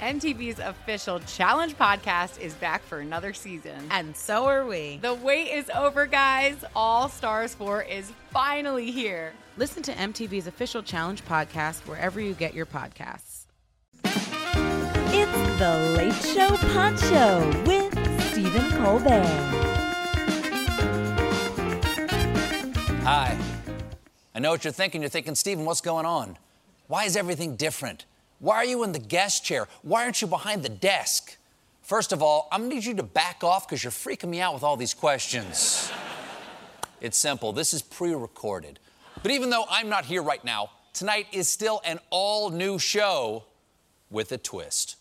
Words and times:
MTV's 0.00 0.58
official 0.58 1.20
Challenge 1.20 1.76
podcast 1.78 2.40
is 2.40 2.54
back 2.54 2.82
for 2.82 2.98
another 2.98 3.32
season. 3.32 3.86
And 3.90 4.16
so 4.16 4.46
are 4.46 4.66
we. 4.66 4.98
The 5.00 5.14
wait 5.14 5.52
is 5.52 5.70
over, 5.70 6.06
guys. 6.06 6.56
All 6.74 7.08
Stars 7.08 7.54
4 7.54 7.82
is 7.82 8.12
finally 8.30 8.90
here. 8.90 9.32
Listen 9.56 9.82
to 9.84 9.92
MTV's 9.92 10.46
official 10.46 10.82
Challenge 10.82 11.24
podcast 11.24 11.86
wherever 11.86 12.20
you 12.20 12.34
get 12.34 12.54
your 12.54 12.66
podcasts. 12.66 13.44
It's 15.16 15.58
the 15.58 15.94
Late 15.96 16.12
Show 16.14 16.56
Pod 16.72 16.98
Show 16.98 17.62
with 17.66 18.30
Stephen 18.32 18.70
Colbert. 18.72 19.24
Hi. 23.04 23.38
I 24.34 24.38
know 24.40 24.50
what 24.50 24.64
you're 24.64 24.72
thinking. 24.72 25.02
You're 25.02 25.08
thinking, 25.10 25.36
Stephen, 25.36 25.64
what's 25.64 25.80
going 25.80 26.04
on? 26.04 26.36
Why 26.88 27.04
is 27.04 27.16
everything 27.16 27.54
different? 27.54 28.06
Why 28.38 28.56
are 28.56 28.64
you 28.64 28.82
in 28.84 28.92
the 28.92 28.98
guest 28.98 29.44
chair? 29.44 29.68
Why 29.82 30.04
aren't 30.04 30.20
you 30.20 30.28
behind 30.28 30.62
the 30.62 30.68
desk? 30.68 31.36
First 31.82 32.12
of 32.12 32.22
all, 32.22 32.48
I'm 32.50 32.62
gonna 32.62 32.74
need 32.76 32.84
you 32.84 32.94
to 32.94 33.02
back 33.02 33.44
off 33.44 33.68
because 33.68 33.84
you're 33.84 33.90
freaking 33.90 34.30
me 34.30 34.40
out 34.40 34.54
with 34.54 34.62
all 34.62 34.76
these 34.76 34.94
questions. 34.94 35.90
it's 37.00 37.18
simple. 37.18 37.52
This 37.52 37.74
is 37.74 37.82
pre 37.82 38.14
recorded. 38.14 38.78
But 39.22 39.32
even 39.32 39.50
though 39.50 39.64
I'm 39.70 39.88
not 39.88 40.04
here 40.04 40.22
right 40.22 40.44
now, 40.44 40.70
tonight 40.92 41.26
is 41.32 41.48
still 41.48 41.80
an 41.84 41.98
all 42.10 42.50
new 42.50 42.78
show 42.78 43.44
with 44.10 44.32
a 44.32 44.38
twist. 44.38 44.96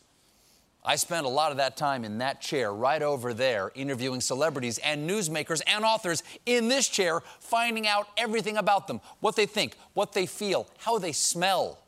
I 0.85 0.97
spent 0.97 1.25
a 1.25 1.29
lot 1.29 1.51
of 1.51 1.57
that 1.57 1.77
time 1.77 2.03
in 2.03 2.17
that 2.17 2.41
chair 2.41 2.73
right 2.73 3.01
over 3.01 3.33
there 3.33 3.71
interviewing 3.73 4.19
celebrities 4.19 4.79
and 4.79 5.09
newsmakers 5.09 5.61
and 5.65 5.85
authors 5.85 6.23
in 6.45 6.67
this 6.67 6.89
chair, 6.89 7.21
finding 7.39 7.87
out 7.87 8.09
everything 8.17 8.57
about 8.57 8.87
them 8.87 8.99
what 9.21 9.37
they 9.37 9.45
think, 9.45 9.77
what 9.93 10.11
they 10.11 10.25
feel, 10.25 10.67
how 10.79 10.99
they 10.99 11.13
smell. 11.13 11.79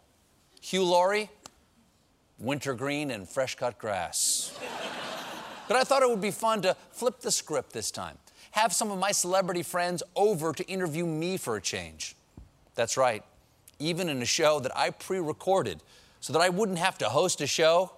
Hugh 0.62 0.86
Laurie, 0.86 1.30
wintergreen 2.39 3.11
and 3.11 3.28
fresh 3.28 3.55
cut 3.55 3.78
grass. 3.78 4.58
but 5.67 5.78
I 5.78 5.83
thought 5.83 6.02
it 6.02 6.09
would 6.09 6.22
be 6.22 6.31
fun 6.31 6.61
to 6.64 6.75
flip 6.91 7.22
the 7.22 7.31
script 7.31 7.73
this 7.73 7.91
time. 7.91 8.17
Have 8.52 8.73
some 8.73 8.91
of 8.91 9.00
my 9.00 9.11
celebrity 9.11 9.64
friends 9.64 10.02
over 10.16 10.53
to 10.53 10.63
interview 10.67 11.06
me 11.06 11.38
for 11.38 11.56
a 11.56 11.61
change. 11.61 12.16
That's 12.75 12.97
right, 12.97 13.23
even 13.80 14.09
in 14.09 14.22
a 14.22 14.25
show 14.25 14.59
that 14.59 14.75
I 14.78 14.89
pre 14.89 15.19
recorded 15.19 15.81
so 16.19 16.33
that 16.33 16.41
I 16.41 16.50
wouldn't 16.50 16.80
have 16.80 16.97
to 17.00 17.09
host 17.09 17.41
a 17.41 17.47
show. 17.47 17.91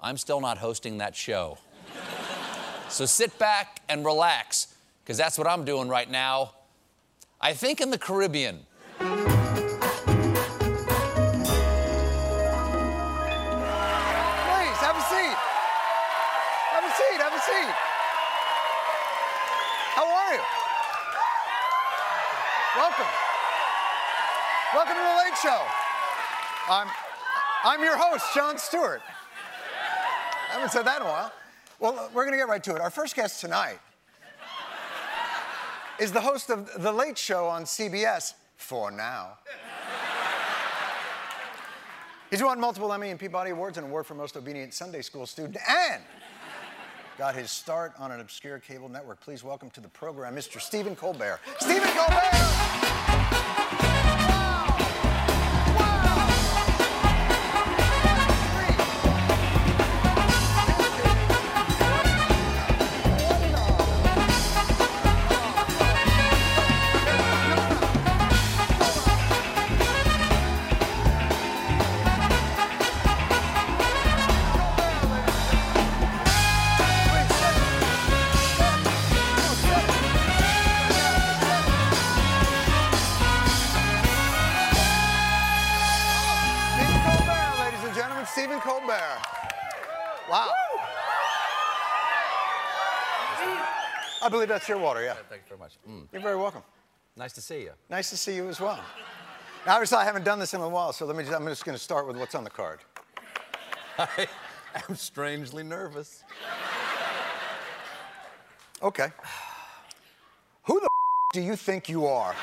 I'm 0.00 0.16
still 0.16 0.40
not 0.40 0.58
hosting 0.58 0.98
that 0.98 1.14
show. 1.16 1.58
so 2.88 3.06
sit 3.06 3.38
back 3.38 3.80
and 3.88 4.04
relax, 4.04 4.74
because 5.02 5.16
that's 5.18 5.38
what 5.38 5.46
I'm 5.46 5.64
doing 5.64 5.88
right 5.88 6.10
now. 6.10 6.54
I 7.40 7.52
think 7.52 7.80
in 7.80 7.90
the 7.90 7.98
Caribbean. 7.98 8.60
Show. 25.44 25.66
I'm, 26.70 26.88
I'm 27.64 27.82
your 27.82 27.98
host, 27.98 28.24
Jon 28.34 28.56
Stewart. 28.56 29.02
I 30.48 30.54
haven't 30.54 30.70
said 30.70 30.86
that 30.86 31.02
in 31.02 31.06
a 31.06 31.10
while. 31.10 31.32
Well, 31.78 32.10
we're 32.14 32.24
going 32.24 32.32
to 32.32 32.38
get 32.38 32.48
right 32.48 32.64
to 32.64 32.74
it. 32.74 32.80
Our 32.80 32.88
first 32.88 33.14
guest 33.14 33.42
tonight 33.42 33.78
is 36.00 36.12
the 36.12 36.20
host 36.22 36.48
of 36.48 36.70
The 36.82 36.90
Late 36.90 37.18
Show 37.18 37.44
on 37.46 37.64
CBS, 37.64 38.32
for 38.56 38.90
now. 38.90 39.36
He's 42.30 42.42
won 42.42 42.58
multiple 42.58 42.90
Emmy 42.90 43.10
and 43.10 43.20
Peabody 43.20 43.50
Awards 43.50 43.76
and 43.76 43.86
award 43.86 44.06
for 44.06 44.14
Most 44.14 44.38
Obedient 44.38 44.72
Sunday 44.72 45.02
School 45.02 45.26
Student 45.26 45.58
and 45.68 46.02
got 47.18 47.34
his 47.34 47.50
start 47.50 47.92
on 47.98 48.10
an 48.12 48.20
obscure 48.20 48.60
cable 48.60 48.88
network. 48.88 49.20
Please 49.20 49.44
welcome 49.44 49.68
to 49.72 49.82
the 49.82 49.88
program 49.88 50.34
Mr. 50.34 50.58
Stephen 50.58 50.96
Colbert. 50.96 51.38
Stephen 51.58 51.90
Colbert! 51.90 53.23
I 94.22 94.28
believe 94.30 94.48
that's 94.48 94.68
your 94.68 94.78
water, 94.78 95.02
yeah. 95.02 95.14
Thank 95.28 95.42
you 95.42 95.48
very 95.48 95.58
much. 95.60 95.72
Mm, 95.88 96.06
You're 96.12 96.22
very 96.22 96.36
welcome. 96.36 96.62
nice 97.16 97.32
to 97.34 97.40
see 97.40 97.60
you. 97.62 97.72
Nice 97.90 98.10
to 98.10 98.16
see 98.16 98.34
you 98.34 98.48
as 98.48 98.60
well. 98.60 98.80
Now, 99.66 99.74
obviously, 99.74 99.98
I 99.98 100.04
haven't 100.04 100.24
done 100.24 100.38
this 100.38 100.54
in 100.54 100.60
a 100.60 100.68
while, 100.68 100.92
so 100.92 101.04
let 101.06 101.16
me 101.16 101.24
just, 101.24 101.34
I'm 101.34 101.46
just 101.46 101.64
going 101.64 101.76
to 101.76 101.82
start 101.82 102.06
with 102.06 102.16
what's 102.16 102.34
on 102.34 102.44
the 102.44 102.50
card. 102.50 102.80
I 103.98 104.26
am 104.88 104.94
strangely 104.96 105.62
nervous. 105.62 106.22
Okay. 108.82 109.08
Who 110.64 110.80
the 110.80 110.88
do 111.32 111.40
you 111.40 111.56
think 111.56 111.88
you 111.88 112.06
are? 112.06 112.34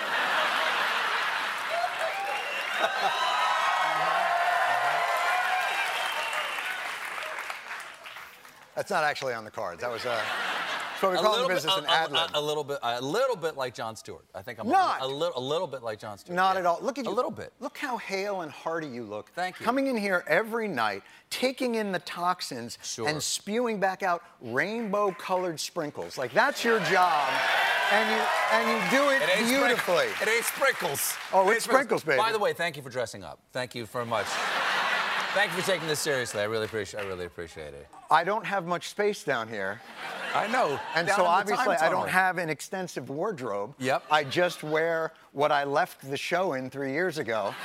That's 8.76 8.90
not 8.90 9.04
actually 9.04 9.34
on 9.34 9.44
the 9.44 9.52
cards. 9.52 9.82
That 9.82 9.92
was 9.92 10.06
uh, 10.06 10.20
what 11.02 11.12
we 11.12 11.18
call 11.18 11.42
the 11.42 11.54
business 11.54 11.74
uh, 11.74 11.80
an 11.80 11.86
a, 11.86 11.88
uh, 11.90 11.92
ad 11.92 12.12
lib. 12.12 12.32
a 12.34 12.42
little 12.42 12.64
bit, 12.64 12.80
a 12.84 13.02
little 13.02 13.36
bit 13.36 13.58
like 13.58 13.74
Jon 13.74 13.96
Stewart. 13.96 14.26
I 14.36 14.42
think 14.42 14.60
I'm 14.60 14.68
a- 14.68 14.72
Not. 14.72 15.02
a, 15.02 15.08
little, 15.08 15.38
a 15.38 15.40
little 15.40 15.68
bit 15.68 15.84
like 15.84 16.00
Jon 16.00 16.18
Stewart. 16.18 16.36
Not 16.36 16.56
yeah. 16.56 16.60
at 16.62 16.66
all. 16.66 16.80
Look 16.82 16.98
at 16.98 17.06
you. 17.06 17.12
A 17.12 17.14
little 17.14 17.32
bit. 17.32 17.54
Look 17.60 17.78
how 17.78 17.98
hale 17.98 18.42
and 18.42 18.52
hearty 18.52 18.88
you 18.88 19.04
look. 19.04 19.32
Thank 19.36 19.60
you. 19.60 19.66
Coming 19.66 19.88
in 19.88 19.98
here 19.98 20.24
every 20.28 20.68
night, 20.68 21.04
taking 21.30 21.76
in 21.76 21.92
the 21.92 22.00
toxins 22.00 22.78
Sure. 22.84 23.08
and 23.08 23.22
spewing 23.22 23.80
back 23.80 24.04
out 24.04 24.24
rainbow-colored 24.42 25.60
sprinkles. 25.60 26.18
Like 26.18 26.34
that's 26.34 26.64
your 26.64 26.80
job, 26.82 27.28
and 27.92 28.10
you 28.10 28.22
and 28.54 28.68
you 28.70 28.98
do 29.00 29.10
it, 29.10 29.22
It 29.22 29.46
beautifully. 29.46 30.06
it 30.22 30.28
ain't 30.28 30.46
sprinkles. 30.46 31.14
Oh, 31.34 31.42
It 31.50 31.56
it's 31.56 31.66
ain't 31.68 31.74
sprinkles, 31.74 32.04
baby. 32.04 32.18
By 32.18 32.32
the 32.32 32.40
way, 32.40 32.54
thank 32.54 32.76
you 32.78 32.82
for 32.84 32.90
dressing 32.90 33.24
up. 33.24 33.40
Thank 33.54 33.76
you 33.76 33.86
very 33.86 34.06
much. 34.06 34.28
Thank 35.34 35.52
you 35.52 35.62
for 35.62 35.68
taking 35.68 35.88
this 35.88 36.00
seriously. 36.00 36.42
I 36.42 36.46
really 36.46 36.66
appreciate. 36.66 37.04
I 37.04 37.08
really 37.08 37.26
appreciate 37.26 37.74
it. 37.74 37.88
I 38.10 38.24
don't 38.24 38.46
have 38.46 38.66
much 38.66 38.90
space 38.90 39.24
down 39.24 39.48
here, 39.48 39.82
I 40.36 40.48
know. 40.48 40.80
and 40.96 41.08
so 41.10 41.26
obviously 41.26 41.76
I 41.76 41.90
don't 41.90 42.10
have 42.10 42.38
an 42.38 42.50
extensive 42.50 43.10
wardrobe. 43.10 43.74
Yep. 43.80 44.04
I 44.12 44.24
just 44.24 44.64
wear 44.64 45.14
what 45.32 45.52
I 45.52 45.64
left 45.64 46.10
the 46.10 46.18
show 46.18 46.54
in 46.54 46.70
three 46.70 46.92
years 46.92 47.18
ago. 47.18 47.54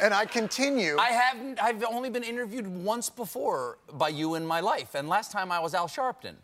and 0.00 0.12
I 0.12 0.26
continue. 0.26 0.96
I 0.98 1.10
haven't. 1.10 1.62
I've 1.62 1.82
only 1.84 2.10
been 2.10 2.24
interviewed 2.24 2.66
once 2.66 3.10
before 3.10 3.78
by 3.94 4.08
you 4.08 4.34
in 4.34 4.46
my 4.46 4.60
life, 4.60 4.94
and 4.94 5.08
last 5.08 5.32
time 5.32 5.50
I 5.50 5.60
was 5.60 5.74
Al 5.74 5.88
Sharpton. 5.88 6.34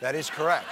That 0.00 0.14
is 0.14 0.28
correct. 0.28 0.66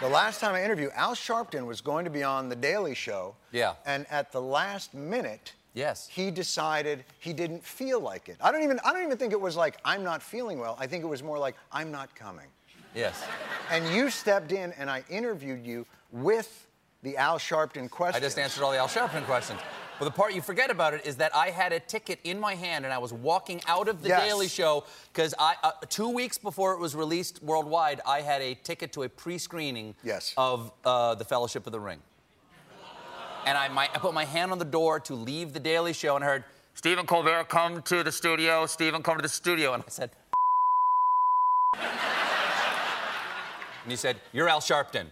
The 0.00 0.08
last 0.08 0.40
time 0.40 0.54
I 0.54 0.64
interviewed, 0.64 0.92
Al 0.94 1.14
Sharpton 1.14 1.66
was 1.66 1.82
going 1.82 2.06
to 2.06 2.10
be 2.10 2.22
on 2.22 2.48
The 2.48 2.56
Daily 2.56 2.94
Show. 2.94 3.34
Yeah. 3.52 3.74
And 3.84 4.06
at 4.10 4.32
the 4.32 4.40
last 4.40 4.94
minute, 4.94 5.52
Yes. 5.74 6.08
he 6.08 6.30
decided 6.30 7.04
he 7.20 7.32
didn't 7.32 7.64
feel 7.64 8.00
like 8.00 8.28
it. 8.28 8.36
I 8.40 8.50
don't 8.52 8.62
even 8.62 8.80
I 8.84 8.92
don't 8.92 9.04
even 9.04 9.16
think 9.18 9.32
it 9.32 9.40
was 9.40 9.56
like 9.56 9.78
I'm 9.84 10.02
not 10.02 10.22
feeling 10.22 10.58
well. 10.58 10.76
I 10.80 10.86
think 10.86 11.04
it 11.04 11.08
was 11.08 11.22
more 11.22 11.38
like 11.38 11.54
I'm 11.72 11.90
not 11.90 12.14
coming. 12.14 12.46
Yes. 12.94 13.22
And 13.70 13.86
you 13.94 14.10
stepped 14.10 14.50
in 14.52 14.72
and 14.72 14.90
I 14.90 15.04
interviewed 15.08 15.64
you 15.64 15.86
with 16.10 16.66
the 17.02 17.16
Al 17.16 17.38
Sharpton 17.38 17.88
question. 17.88 18.20
I 18.20 18.24
just 18.24 18.38
answered 18.38 18.64
all 18.64 18.72
the 18.72 18.78
Al 18.78 18.88
Sharpton 18.88 19.24
questions. 19.24 19.60
But 19.98 20.06
the 20.06 20.10
part 20.10 20.34
you 20.34 20.40
forget 20.40 20.70
about 20.70 20.94
it 20.94 21.04
is 21.06 21.16
that 21.16 21.34
I 21.36 21.50
had 21.50 21.72
a 21.74 21.78
ticket 21.80 22.18
in 22.24 22.40
my 22.40 22.54
hand 22.54 22.84
and 22.86 22.92
I 22.92 22.96
was 22.98 23.12
walking 23.12 23.60
out 23.68 23.86
of 23.86 24.02
the 24.02 24.08
Yes. 24.08 24.22
Daily 24.26 24.48
Show 24.48 24.84
because 25.12 25.34
I 25.38 25.54
uh, 25.62 25.72
two 25.90 26.08
weeks 26.08 26.38
before 26.38 26.72
it 26.72 26.78
was 26.80 26.94
released 26.96 27.42
worldwide, 27.42 28.00
I 28.06 28.22
had 28.22 28.40
a 28.40 28.54
ticket 28.54 28.92
to 28.94 29.02
a 29.04 29.08
pre-screening 29.08 29.94
Yes. 30.02 30.32
of 30.38 30.72
uh, 30.86 31.14
the 31.16 31.24
Fellowship 31.24 31.66
of 31.66 31.72
the 31.72 31.80
Ring. 31.80 32.00
And 33.46 33.56
I, 33.56 33.68
my, 33.68 33.88
I 33.94 33.98
put 33.98 34.14
my 34.14 34.24
hand 34.24 34.52
on 34.52 34.58
the 34.58 34.64
door 34.64 35.00
to 35.00 35.14
leave 35.14 35.52
the 35.52 35.60
Daily 35.60 35.92
Show 35.92 36.16
and 36.16 36.24
heard 36.24 36.44
Stephen 36.74 37.06
Colbert 37.06 37.48
come 37.48 37.82
to 37.82 38.02
the 38.02 38.12
studio. 38.12 38.66
Stephen 38.66 39.02
come 39.02 39.16
to 39.16 39.22
the 39.22 39.28
studio, 39.28 39.74
and 39.74 39.82
I 39.82 39.88
said. 39.88 40.10
and 41.80 41.90
he 43.88 43.96
said, 43.96 44.16
"You're 44.32 44.48
Al 44.48 44.60
Sharpton." 44.60 45.06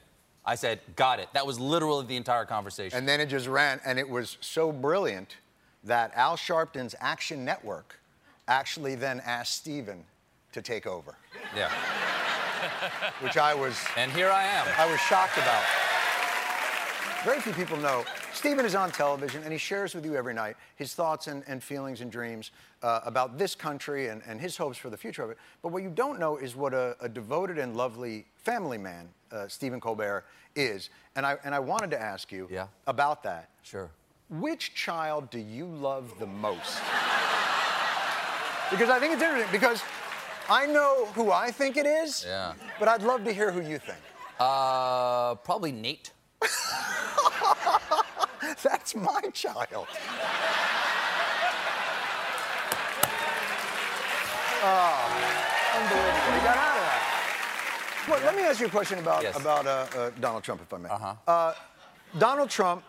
I 0.45 0.55
said, 0.55 0.81
"Got 0.97 1.21
it." 1.21 1.29
That 1.35 1.47
was 1.47 1.59
literally 1.59 2.07
the 2.07 2.17
entire 2.17 2.45
conversation. 2.45 2.97
And 2.99 3.09
then 3.09 3.21
it 3.21 3.27
just 3.27 3.47
ran, 3.49 3.81
and 3.85 3.99
it 3.99 4.09
was 4.09 4.39
so 4.41 4.73
brilliant 4.73 5.37
that 5.85 6.13
Al 6.15 6.37
Sharpton's 6.37 6.95
Action 7.01 7.45
Network 7.45 8.01
actually 8.47 8.95
then 8.95 9.21
asked 9.25 9.55
Stephen 9.55 10.05
to 10.53 10.63
take 10.63 10.87
over, 10.87 11.17
yeah. 11.55 11.71
which 13.21 13.37
I 13.37 13.55
was 13.55 13.79
And 13.97 14.11
here 14.13 14.31
I 14.31 14.45
am. 14.45 14.67
I 14.77 14.91
was 14.91 15.01
shocked 15.01 15.37
about. 15.37 15.88
Very 17.25 17.41
few 17.41 17.53
people 17.53 17.76
know. 17.79 18.05
Stephen 18.32 18.65
is 18.65 18.76
on 18.76 18.91
television 18.93 19.43
and 19.43 19.50
he 19.53 19.59
shares 19.59 19.93
with 19.94 20.05
you 20.05 20.15
every 20.15 20.32
night 20.35 20.56
his 20.76 20.94
thoughts 20.94 21.26
and, 21.26 21.43
and 21.49 21.61
feelings 21.62 22.00
and 22.00 22.12
dreams 22.12 22.53
uh, 22.82 23.00
about 23.05 23.37
this 23.38 23.56
country 23.56 24.06
and, 24.09 24.23
and 24.26 24.41
his 24.41 24.56
hopes 24.56 24.79
for 24.79 24.88
the 24.88 24.97
future 24.97 25.25
of 25.25 25.31
it. 25.31 25.38
But 25.61 25.73
what 25.73 25.82
you 25.82 25.91
don't 25.91 26.20
know 26.20 26.37
is 26.37 26.55
what 26.55 26.73
a, 26.75 26.97
a 27.00 27.09
devoted 27.09 27.59
and 27.59 27.76
lovely 27.76 28.25
family 28.37 28.79
man 28.79 29.09
uh, 29.32 29.49
Stephen 29.49 29.81
Colbert 29.81 30.25
is. 30.55 30.91
And 31.17 31.26
I, 31.26 31.37
and 31.44 31.55
I 31.55 31.59
wanted 31.59 31.91
to 31.91 32.00
ask 32.00 32.31
you 32.31 32.47
Yeah. 32.50 32.69
about 32.87 33.25
that. 33.25 33.49
Sure. 33.64 33.91
Which 34.31 34.75
child 34.75 35.29
do 35.31 35.41
you 35.41 35.67
love 35.67 36.12
the 36.21 36.26
most? 36.26 36.79
because 38.71 38.91
I 38.91 39.00
think 39.00 39.14
it's 39.14 39.23
interesting, 39.23 39.50
because 39.50 39.82
I 40.49 40.67
know 40.67 41.06
who 41.14 41.32
I 41.32 41.50
think 41.50 41.76
it 41.76 41.87
is, 41.87 42.25
Yeah. 42.26 42.53
but 42.79 42.87
I'd 42.87 43.03
love 43.03 43.25
to 43.25 43.32
hear 43.32 43.50
who 43.50 43.61
you 43.61 43.79
think. 43.79 43.99
Uh, 44.38 45.35
probably 45.37 45.73
Nate. 45.73 46.12
That's 48.62 48.94
my 48.94 49.20
child. 49.32 49.87
Oh, 54.61 55.70
unbelievable. 55.75 56.32
He 56.35 56.40
got 56.44 56.56
out 56.56 56.76
of 56.76 56.82
that. 56.82 58.05
Well, 58.08 58.20
let 58.25 58.35
me 58.37 58.43
ask 58.43 58.61
you 58.61 58.67
a 58.67 58.70
question 58.70 58.99
about, 58.99 59.23
Yes. 59.23 59.37
about 59.38 59.67
uh, 59.67 59.87
uh, 59.96 60.11
Donald 60.20 60.43
Trump, 60.43 60.62
if 60.62 60.73
I 60.73 60.79
may. 60.79 60.88
Uh-huh. 60.88 61.14
Uh, 61.26 61.55
Donald 62.19 62.50
Trump, 62.50 62.82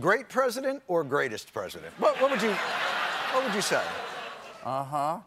great 0.00 0.28
president 0.28 0.82
or 0.88 1.04
greatest 1.04 1.52
president? 1.52 1.92
What, 1.98 2.20
what 2.20 2.30
would 2.30 2.42
you 2.42 2.50
what 3.32 3.44
would 3.44 3.54
you 3.54 3.62
say? 3.62 3.82
Uh, 4.64 5.20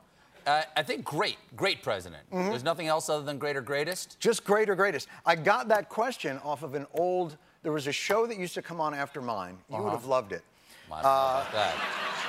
I 0.46 0.84
think 0.84 1.06
great, 1.06 1.38
great 1.56 1.82
president. 1.84 2.24
Mm-hmm. 2.32 2.50
There's 2.50 2.64
nothing 2.64 2.88
else 2.88 3.10
other 3.10 3.24
than 3.24 3.38
great 3.38 3.56
or 3.56 3.62
greatest. 3.62 4.20
Just 4.20 4.44
great 4.44 4.70
or 4.70 4.76
greatest? 4.76 5.08
I 5.26 5.36
got 5.36 5.68
that 5.70 5.88
question 5.88 6.40
off 6.44 6.64
of 6.64 6.76
an 6.76 6.88
old. 6.94 7.38
There 7.64 7.72
was 7.72 7.88
a 7.88 7.92
show 7.92 8.26
that 8.26 8.38
used 8.38 8.56
to 8.56 8.62
come 8.62 8.82
on 8.82 8.94
after 8.94 9.22
mine. 9.22 9.58
You 9.70 9.82
would 9.82 9.92
have 9.92 10.06
loved 10.06 10.32
it. 10.32 10.44
I 10.92 10.96
don't 10.96 11.04
know 11.04 11.10
about 11.10 11.52
that. 11.54 11.76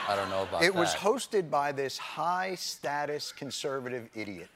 I 0.09 0.17
don't 0.17 0.31
know 0.31 0.43
about 0.43 0.63
Uh, 0.63 0.65
It 0.67 0.75
was 0.75 0.95
hosted 0.95 1.51
by 1.51 1.73
this 1.73 1.99
high 1.99 2.55
status 2.55 3.33
conservative 3.33 4.09
idiot. 4.15 4.49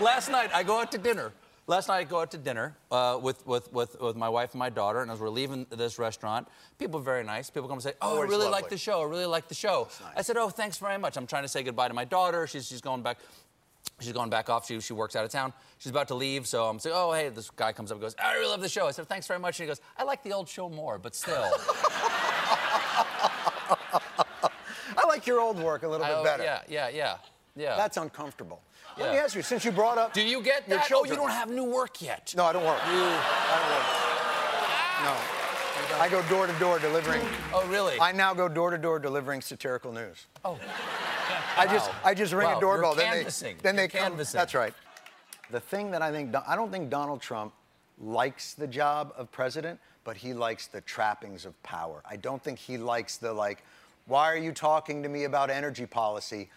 Last 0.00 0.28
night 0.28 0.50
I 0.54 0.62
go 0.62 0.80
out 0.80 0.92
to 0.92 0.98
dinner. 0.98 1.32
Last 1.68 1.88
night 1.88 1.98
I 1.98 2.04
go 2.04 2.20
out 2.20 2.30
to 2.32 2.38
dinner 2.38 2.76
uh, 2.90 3.18
with, 3.22 3.46
with, 3.46 3.72
with, 3.72 3.98
with 4.00 4.16
my 4.16 4.28
wife 4.28 4.50
and 4.52 4.58
my 4.58 4.68
daughter, 4.68 5.00
and 5.00 5.10
as 5.10 5.20
we're 5.20 5.30
leaving 5.30 5.64
this 5.70 5.98
restaurant, 5.98 6.48
people 6.78 6.98
are 7.00 7.04
very 7.04 7.22
nice. 7.24 7.50
People 7.50 7.68
come 7.68 7.76
and 7.76 7.82
say, 7.82 7.92
"Oh, 8.02 8.16
Always 8.16 8.28
I 8.28 8.30
really 8.32 8.50
like 8.50 8.68
the 8.68 8.76
show. 8.76 9.00
I 9.00 9.04
really 9.04 9.26
like 9.26 9.46
the 9.46 9.54
show." 9.54 9.88
nice. 10.00 10.12
I 10.16 10.22
said, 10.22 10.36
"Oh, 10.36 10.48
thanks 10.50 10.78
very 10.78 10.98
much." 10.98 11.16
I'm 11.16 11.26
trying 11.26 11.44
to 11.44 11.48
say 11.48 11.62
goodbye 11.62 11.86
to 11.86 11.94
my 11.94 12.04
daughter. 12.04 12.48
She's, 12.48 12.66
she's 12.66 12.80
going 12.80 13.02
back. 13.02 13.18
She's 14.00 14.12
going 14.12 14.30
back 14.30 14.50
off. 14.50 14.66
She, 14.66 14.80
she 14.80 14.92
works 14.92 15.14
out 15.16 15.24
of 15.24 15.30
town. 15.30 15.52
She's 15.78 15.90
about 15.90 16.08
to 16.08 16.14
leave, 16.14 16.46
so 16.46 16.66
I'm 16.66 16.78
saying, 16.78 16.94
"Oh, 16.96 17.12
hey." 17.12 17.28
This 17.28 17.50
guy 17.50 17.72
comes 17.72 17.90
up 17.90 17.96
and 17.96 18.02
goes, 18.02 18.16
"I 18.22 18.34
really 18.34 18.48
love 18.48 18.60
the 18.60 18.68
show." 18.68 18.86
I 18.86 18.90
said, 18.90 19.08
"Thanks 19.08 19.26
very 19.26 19.38
much." 19.38 19.58
And 19.60 19.64
he 19.64 19.68
goes, 19.68 19.80
"I 19.96 20.04
like 20.04 20.22
the 20.22 20.32
old 20.32 20.48
show 20.48 20.68
more, 20.68 20.98
but 20.98 21.14
still." 21.14 21.44
I 24.94 25.06
like 25.06 25.26
your 25.26 25.40
old 25.40 25.58
work 25.58 25.82
a 25.82 25.88
little 25.88 26.06
bit 26.06 26.24
better. 26.24 26.42
Yeah, 26.42 26.62
yeah, 26.68 26.88
yeah, 26.88 27.16
yeah. 27.56 27.76
That's 27.76 27.96
uncomfortable. 27.96 28.60
Let 28.98 29.12
me 29.12 29.18
ask 29.18 29.34
you, 29.34 29.42
since 29.42 29.64
you 29.64 29.72
brought 29.72 29.96
up 29.98 30.12
Do 30.12 30.20
you 30.22 30.42
get 30.42 30.68
your 30.68 30.78
that? 30.78 30.92
Oh, 30.92 31.04
you 31.04 31.14
don't 31.14 31.30
have 31.30 31.50
new 31.50 31.64
work 31.64 32.02
yet. 32.02 32.34
No, 32.36 32.44
I 32.44 32.52
don't 32.52 32.64
work. 32.64 32.80
You. 32.86 32.92
I 32.92 33.58
don't 33.58 33.70
work. 33.70 33.86
No. 35.04 35.42
I 36.00 36.08
go 36.08 36.22
door 36.28 36.46
to 36.46 36.52
door 36.58 36.78
delivering. 36.78 37.20
Oh, 37.52 37.66
really? 37.68 37.98
I 38.00 38.12
now 38.12 38.34
go 38.34 38.48
door 38.48 38.70
to 38.70 38.78
door 38.78 38.98
delivering 38.98 39.40
satirical 39.40 39.92
news. 39.92 40.26
Oh. 40.44 40.58
I 41.56 41.66
just 41.66 41.90
I 42.04 42.14
just 42.14 42.32
ring 42.32 42.48
Wow, 42.48 42.58
a 42.58 42.60
doorbell. 42.60 42.90
you're 42.94 43.04
then 43.04 43.12
canvassing. 43.14 43.56
they 43.56 43.62
then 43.62 43.76
they 43.76 43.82
You're 43.82 43.88
come. 43.88 44.00
canvassing. 44.00 44.38
That's 44.38 44.54
right. 44.54 44.74
The 45.50 45.60
thing 45.60 45.90
that 45.90 46.02
I 46.02 46.10
think 46.10 46.34
I 46.46 46.56
don't 46.56 46.70
think 46.70 46.90
Donald 46.90 47.20
Trump 47.20 47.52
likes 47.98 48.54
the 48.54 48.66
job 48.66 49.12
of 49.16 49.30
president, 49.32 49.78
but 50.04 50.16
he 50.16 50.32
likes 50.34 50.66
the 50.66 50.80
trappings 50.80 51.44
of 51.44 51.60
power. 51.62 52.02
I 52.08 52.16
don't 52.16 52.42
think 52.42 52.58
he 52.58 52.78
likes 52.78 53.16
the 53.18 53.32
like, 53.32 53.64
why 54.06 54.30
are 54.32 54.36
you 54.36 54.52
talking 54.52 55.02
to 55.02 55.08
me 55.08 55.24
about 55.24 55.50
energy 55.50 55.86
policy? 55.86 56.50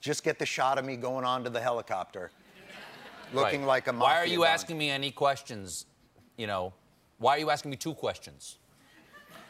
Just 0.00 0.22
get 0.22 0.38
the 0.38 0.46
shot 0.46 0.78
of 0.78 0.84
me 0.84 0.96
going 0.96 1.24
onto 1.24 1.50
the 1.50 1.60
helicopter, 1.60 2.30
looking 3.32 3.62
Right. 3.62 3.68
like 3.68 3.86
a 3.88 3.92
Why 3.92 4.16
are 4.18 4.26
you 4.26 4.38
don. 4.44 4.48
asking 4.48 4.78
me 4.78 4.90
any 4.90 5.10
questions? 5.10 5.86
You 6.36 6.46
know, 6.46 6.72
why 7.18 7.36
are 7.36 7.38
you 7.38 7.50
asking 7.50 7.70
me 7.70 7.76
two 7.76 7.94
questions? 7.94 8.58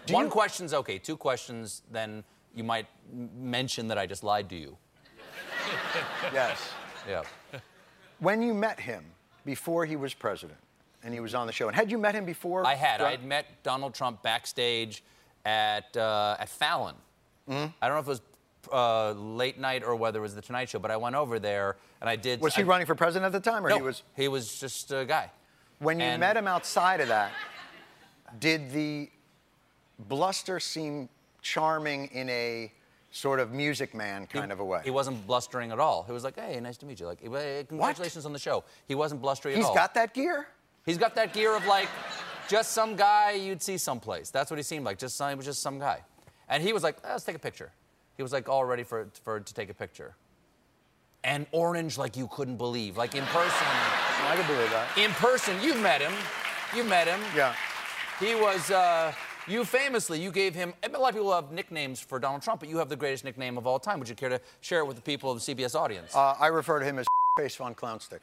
Do 0.06 0.14
One 0.14 0.26
you- 0.26 0.30
question's 0.30 0.72
okay. 0.72 0.98
Two 0.98 1.16
questions, 1.16 1.82
then 1.90 2.24
you 2.54 2.64
might 2.64 2.86
mention 3.12 3.88
that 3.88 3.98
I 3.98 4.06
just 4.06 4.22
lied 4.24 4.48
to 4.50 4.56
you. 4.56 4.76
Yes. 6.32 6.70
Yeah. 7.08 7.22
When 8.20 8.42
you 8.42 8.52
met 8.54 8.80
him 8.80 9.04
before 9.44 9.86
he 9.86 9.96
was 9.96 10.12
president, 10.14 10.58
and 11.04 11.14
he 11.14 11.20
was 11.20 11.34
on 11.34 11.46
the 11.46 11.52
show, 11.52 11.68
and 11.68 11.76
had 11.76 11.90
you 11.90 11.98
met 11.98 12.14
him 12.14 12.24
before? 12.24 12.66
I 12.66 12.74
had. 12.74 13.00
I 13.00 13.10
had 13.12 13.24
met 13.24 13.46
Donald 13.62 13.94
Trump 13.94 14.22
backstage 14.22 15.02
at 15.44 15.96
uh, 15.96 16.36
at 16.40 16.48
Fallon. 16.48 16.96
Mm-hmm. 17.48 17.70
I 17.80 17.88
don't 17.88 17.96
know 17.96 18.00
if 18.00 18.06
it 18.06 18.10
was 18.10 18.20
uh, 18.72 19.12
late 19.12 19.58
night 19.58 19.84
or 19.84 19.94
whether 19.94 20.18
it 20.18 20.22
was 20.22 20.34
the 20.34 20.42
Tonight 20.42 20.68
Show, 20.68 20.78
but 20.78 20.90
I 20.90 20.96
went 20.96 21.14
over 21.14 21.38
there 21.38 21.76
and 22.00 22.10
I 22.10 22.16
did. 22.16 22.40
Was 22.40 22.54
he 22.54 22.62
I- 22.62 22.66
running 22.66 22.86
for 22.86 22.94
president 22.94 23.32
at 23.34 23.42
the 23.42 23.50
time, 23.50 23.64
or 23.64 23.68
No, 23.68 23.76
he 23.76 23.82
was? 23.82 24.02
He 24.16 24.28
was 24.28 24.58
just 24.58 24.90
a 24.92 25.04
guy. 25.04 25.30
When 25.78 26.00
you 26.00 26.06
And- 26.06 26.20
met 26.20 26.36
him 26.36 26.48
outside 26.48 27.00
of 27.00 27.08
that, 27.08 27.30
did 28.40 28.70
the 28.72 29.10
bluster 29.98 30.58
seem 30.60 31.08
charming 31.42 32.06
in 32.06 32.28
a 32.28 32.72
sort 33.10 33.40
of 33.40 33.52
music 33.52 33.94
man 33.94 34.26
kind 34.26 34.52
of 34.52 34.60
a 34.60 34.64
way? 34.64 34.80
He 34.84 34.90
wasn't 34.90 35.26
blustering 35.26 35.72
at 35.72 35.78
all. 35.78 36.02
He 36.04 36.12
was 36.12 36.24
like, 36.24 36.38
"Hey, 36.38 36.58
nice 36.60 36.76
to 36.78 36.86
meet 36.86 37.00
you. 37.00 37.06
Like, 37.06 37.20
hey, 37.20 37.64
congratulations 37.68 38.26
on 38.26 38.32
the 38.32 38.38
show." 38.38 38.64
He 38.86 38.94
wasn't 38.94 39.20
blustery 39.20 39.54
He's 39.54 39.64
at 39.64 39.68
all. 39.68 39.72
He's 39.72 39.80
got 39.80 39.94
that 39.94 40.14
gear? 40.14 40.48
He's 40.84 40.98
got 40.98 41.14
that 41.16 41.32
gear 41.32 41.54
of 41.54 41.66
like, 41.66 41.88
just 42.48 42.72
some 42.72 42.96
guy 42.96 43.32
you'd 43.32 43.62
see 43.62 43.76
someplace. 43.78 44.30
That's 44.30 44.50
what 44.50 44.56
he 44.58 44.62
seemed 44.62 44.84
like. 44.84 44.98
Just 44.98 45.16
some, 45.16 45.28
he 45.30 45.34
was 45.34 45.44
just 45.46 45.62
some 45.62 45.78
guy, 45.78 46.02
and 46.48 46.62
he 46.62 46.72
was 46.72 46.82
like, 46.82 46.96
"Let's 47.04 47.24
take 47.24 47.36
a 47.36 47.40
picture." 47.40 47.72
He 48.16 48.22
was 48.22 48.32
like 48.32 48.48
all 48.48 48.64
ready 48.64 48.82
for 48.82 49.08
for 49.22 49.40
to 49.40 49.54
take 49.54 49.70
a 49.70 49.74
picture. 49.74 50.14
And 51.24 51.46
orange 51.52 51.98
like 51.98 52.16
you 52.16 52.28
couldn't 52.28 52.56
believe, 52.56 52.96
like 52.96 53.14
in 53.14 53.24
person. 53.24 53.66
I 53.66 54.34
can 54.36 54.46
believe 54.46 54.70
that. 54.70 54.86
In 54.96 55.10
person, 55.12 55.56
you've 55.62 55.80
met 55.80 56.00
him. 56.00 56.12
You 56.76 56.84
met 56.84 57.06
him. 57.08 57.20
Yeah. 57.34 57.54
He 58.20 58.34
was. 58.34 58.70
Uh, 58.70 59.12
you 59.48 59.64
famously, 59.64 60.20
you 60.20 60.30
gave 60.30 60.54
him. 60.54 60.74
A 60.82 60.88
lot 60.98 61.08
of 61.10 61.14
people 61.14 61.32
have 61.32 61.50
nicknames 61.52 62.00
for 62.00 62.18
Donald 62.18 62.42
Trump, 62.42 62.60
but 62.60 62.68
you 62.68 62.78
have 62.78 62.88
the 62.88 62.96
greatest 62.96 63.24
nickname 63.24 63.56
of 63.58 63.66
all 63.66 63.78
time. 63.78 63.98
Would 63.98 64.08
you 64.08 64.14
care 64.14 64.28
to 64.28 64.40
share 64.60 64.80
it 64.80 64.86
with 64.86 64.96
the 64.96 65.02
people 65.02 65.30
of 65.30 65.44
the 65.44 65.54
CBS 65.54 65.74
audience? 65.74 66.14
Uh, 66.14 66.34
I 66.38 66.48
refer 66.48 66.78
to 66.78 66.84
him 66.84 66.98
as 66.98 67.06
face 67.38 67.56
von 67.56 67.74
clownstick. 67.74 68.20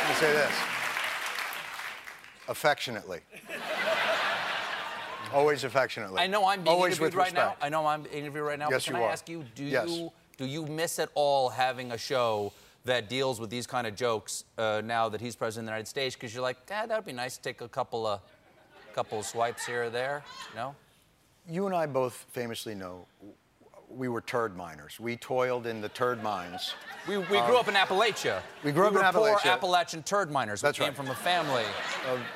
Let 0.00 0.08
me 0.08 0.14
say 0.14 0.32
this. 0.32 0.52
Affectionately. 2.48 3.20
Always 5.34 5.64
affectionately. 5.64 6.20
I 6.20 6.28
know 6.28 6.46
I'm 6.46 6.62
being 6.62 6.68
Always 6.74 6.92
interviewed 6.94 7.14
with 7.14 7.24
right 7.24 7.34
now. 7.34 7.40
respect. 7.46 7.64
I 7.64 7.68
know 7.68 7.86
I'm 7.86 8.02
being 8.02 8.14
interviewed 8.14 8.44
right 8.44 8.58
now. 8.58 8.68
Yes, 8.70 8.84
but 8.86 8.92
can 8.92 9.00
you 9.00 9.02
I 9.02 9.08
are. 9.08 9.12
ask 9.12 9.28
you, 9.28 9.44
do 9.56 9.64
Yes. 9.64 9.88
you 9.90 10.12
do 10.38 10.44
you 10.44 10.66
miss 10.66 10.98
at 10.98 11.08
all 11.14 11.48
having 11.48 11.92
a 11.92 11.98
show 11.98 12.52
that 12.86 13.08
deals 13.08 13.40
with 13.40 13.50
these 13.50 13.66
kind 13.66 13.86
of 13.86 13.94
jokes 13.94 14.44
uh, 14.58 14.82
now 14.84 15.08
that 15.08 15.20
he's 15.20 15.36
president 15.36 15.64
of 15.64 15.66
the 15.66 15.72
United 15.72 15.88
States? 15.88 16.16
Because 16.16 16.32
you're 16.34 16.42
like, 16.42 16.56
ah, 16.70 16.86
that 16.86 16.96
would 16.96 17.04
be 17.04 17.12
nice 17.12 17.36
to 17.36 17.42
take 17.42 17.60
a 17.60 17.68
couple 17.68 18.06
of 18.06 18.20
couple 18.94 19.18
of 19.18 19.26
swipes 19.26 19.66
here 19.66 19.84
or 19.84 19.90
there. 19.90 20.24
No. 20.54 20.74
You 21.46 21.66
and 21.66 21.74
I 21.74 21.84
both 21.84 22.24
famously 22.30 22.74
know 22.74 23.04
we 23.88 24.08
were 24.08 24.20
turd 24.20 24.56
miners. 24.56 24.98
We 24.98 25.16
toiled 25.16 25.66
in 25.66 25.80
the 25.80 25.88
turd 25.90 26.22
mines. 26.22 26.74
We, 27.06 27.18
we 27.18 27.24
grew 27.26 27.56
up 27.56 27.68
in 27.68 27.74
Appalachia. 27.74 28.38
Um, 28.38 28.42
we 28.64 28.72
grew 28.72 28.86
up 28.86 28.94
were 28.94 29.04
in 29.04 29.12
poor 29.12 29.28
Appalachia. 29.36 29.52
Appalachian 29.52 30.02
turd 30.02 30.30
miners. 30.30 30.60
That's 30.60 30.78
we 30.78 30.84
came 30.84 30.94
right. 30.94 30.96
from 30.96 31.10
a 31.10 31.14
family, 31.14 31.64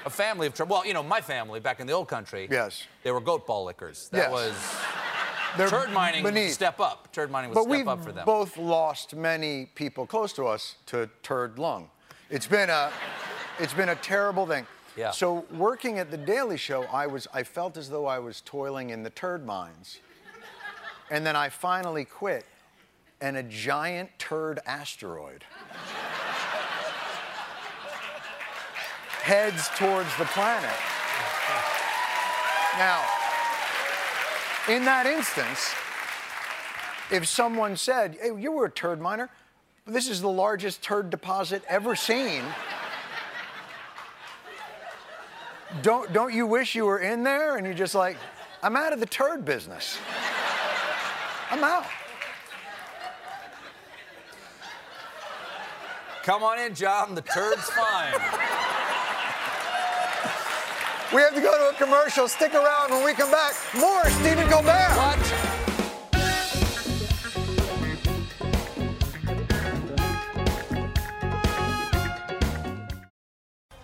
a 0.04 0.10
family 0.10 0.46
of 0.46 0.68
well, 0.68 0.86
you 0.86 0.94
know, 0.94 1.02
my 1.02 1.20
family 1.20 1.60
back 1.60 1.80
in 1.80 1.86
the 1.86 1.92
old 1.92 2.08
country. 2.08 2.46
Yes. 2.50 2.84
They 3.02 3.10
were 3.10 3.20
goat 3.20 3.46
ball 3.46 3.64
lickers. 3.64 4.08
That 4.10 4.30
Yes. 4.30 4.30
was 4.30 4.54
They're 5.56 5.68
turd 5.68 5.90
mining. 5.92 6.22
beneath. 6.22 6.52
Step 6.52 6.80
up. 6.80 7.12
Turd 7.12 7.30
mining 7.30 7.50
was 7.50 7.56
But 7.66 7.74
step 7.74 7.86
up 7.86 8.02
for 8.04 8.12
them. 8.12 8.24
both 8.24 8.56
lost 8.56 9.14
many 9.14 9.66
people 9.74 10.06
close 10.06 10.32
to 10.34 10.46
us 10.46 10.76
to 10.86 11.08
turd 11.22 11.58
lung. 11.58 11.90
It's 12.30 12.46
been 12.46 12.70
a, 12.70 12.90
it's 13.58 13.74
been 13.74 13.88
a 13.88 13.96
terrible 13.96 14.46
thing. 14.46 14.66
Yeah. 14.96 15.10
So 15.12 15.44
working 15.52 15.98
at 15.98 16.10
the 16.10 16.16
Daily 16.16 16.56
Show, 16.56 16.82
I 16.84 17.06
was 17.06 17.26
I 17.32 17.42
felt 17.42 17.76
as 17.76 17.88
though 17.90 18.06
I 18.06 18.18
was 18.18 18.40
toiling 18.42 18.90
in 18.90 19.02
the 19.02 19.10
turd 19.10 19.44
mines. 19.46 19.98
And 21.10 21.26
then 21.26 21.34
I 21.34 21.48
finally 21.48 22.04
quit, 22.04 22.44
and 23.20 23.36
a 23.36 23.42
giant 23.42 24.10
turd 24.18 24.60
asteroid 24.64 25.44
heads 29.22 29.68
towards 29.76 30.08
the 30.16 30.24
planet. 30.26 30.70
Now, 32.78 33.04
in 34.68 34.84
that 34.84 35.06
instance, 35.06 35.72
if 37.10 37.26
someone 37.26 37.76
said, 37.76 38.16
hey, 38.20 38.30
you 38.38 38.52
were 38.52 38.66
a 38.66 38.70
turd 38.70 39.00
miner, 39.00 39.28
this 39.86 40.08
is 40.08 40.20
the 40.20 40.30
largest 40.30 40.82
turd 40.82 41.10
deposit 41.10 41.62
ever 41.68 41.96
seen. 41.96 42.42
don't, 45.82 46.12
don't 46.12 46.32
you 46.32 46.46
wish 46.46 46.74
you 46.74 46.84
were 46.84 46.98
in 46.98 47.22
there? 47.22 47.56
And 47.56 47.66
you're 47.66 47.74
just 47.74 47.94
like, 47.94 48.16
I'm 48.62 48.76
out 48.76 48.92
of 48.92 49.00
the 49.00 49.06
turd 49.06 49.44
business. 49.44 49.98
I'm 51.50 51.64
out. 51.64 51.86
Come 56.22 56.42
on 56.42 56.58
in, 56.58 56.74
Jon. 56.74 57.14
The 57.14 57.22
turd's 57.22 57.68
fine. 57.70 58.49
We 61.12 61.22
have 61.22 61.34
to 61.34 61.40
go 61.40 61.50
to 61.58 61.74
a 61.74 61.78
commercial. 61.78 62.28
Stick 62.28 62.54
around 62.54 62.90
when 62.92 63.04
we 63.04 63.12
come 63.14 63.32
back. 63.32 63.54
More 63.74 64.08
Stephen 64.10 64.48
Colbert. 64.48 65.39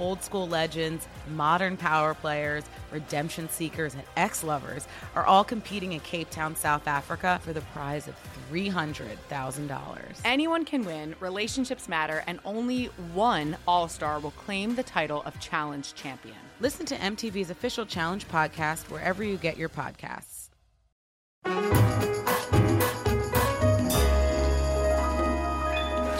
Old 0.00 0.22
school 0.22 0.48
legends, 0.48 1.08
modern 1.30 1.76
power 1.76 2.14
players, 2.14 2.64
redemption 2.92 3.48
seekers, 3.48 3.94
and 3.94 4.02
ex 4.16 4.44
lovers 4.44 4.86
are 5.14 5.24
all 5.24 5.44
competing 5.44 5.92
in 5.92 6.00
Cape 6.00 6.30
Town, 6.30 6.54
South 6.56 6.86
Africa 6.86 7.40
for 7.42 7.52
the 7.52 7.60
prize 7.60 8.08
of 8.08 8.14
$300,000. 8.50 10.20
Anyone 10.24 10.64
can 10.64 10.84
win, 10.84 11.14
relationships 11.20 11.88
matter, 11.88 12.22
and 12.26 12.40
only 12.44 12.86
one 13.12 13.56
All 13.66 13.88
Star 13.88 14.20
will 14.20 14.30
claim 14.32 14.74
the 14.74 14.82
title 14.82 15.22
of 15.24 15.38
challenge 15.40 15.94
champion. 15.94 16.36
Listen 16.60 16.86
to 16.86 16.96
MTV's 16.96 17.50
official 17.50 17.86
challenge 17.86 18.26
podcast 18.28 18.90
wherever 18.90 19.22
you 19.22 19.36
get 19.36 19.56
your 19.56 19.68
podcasts. 19.68 20.48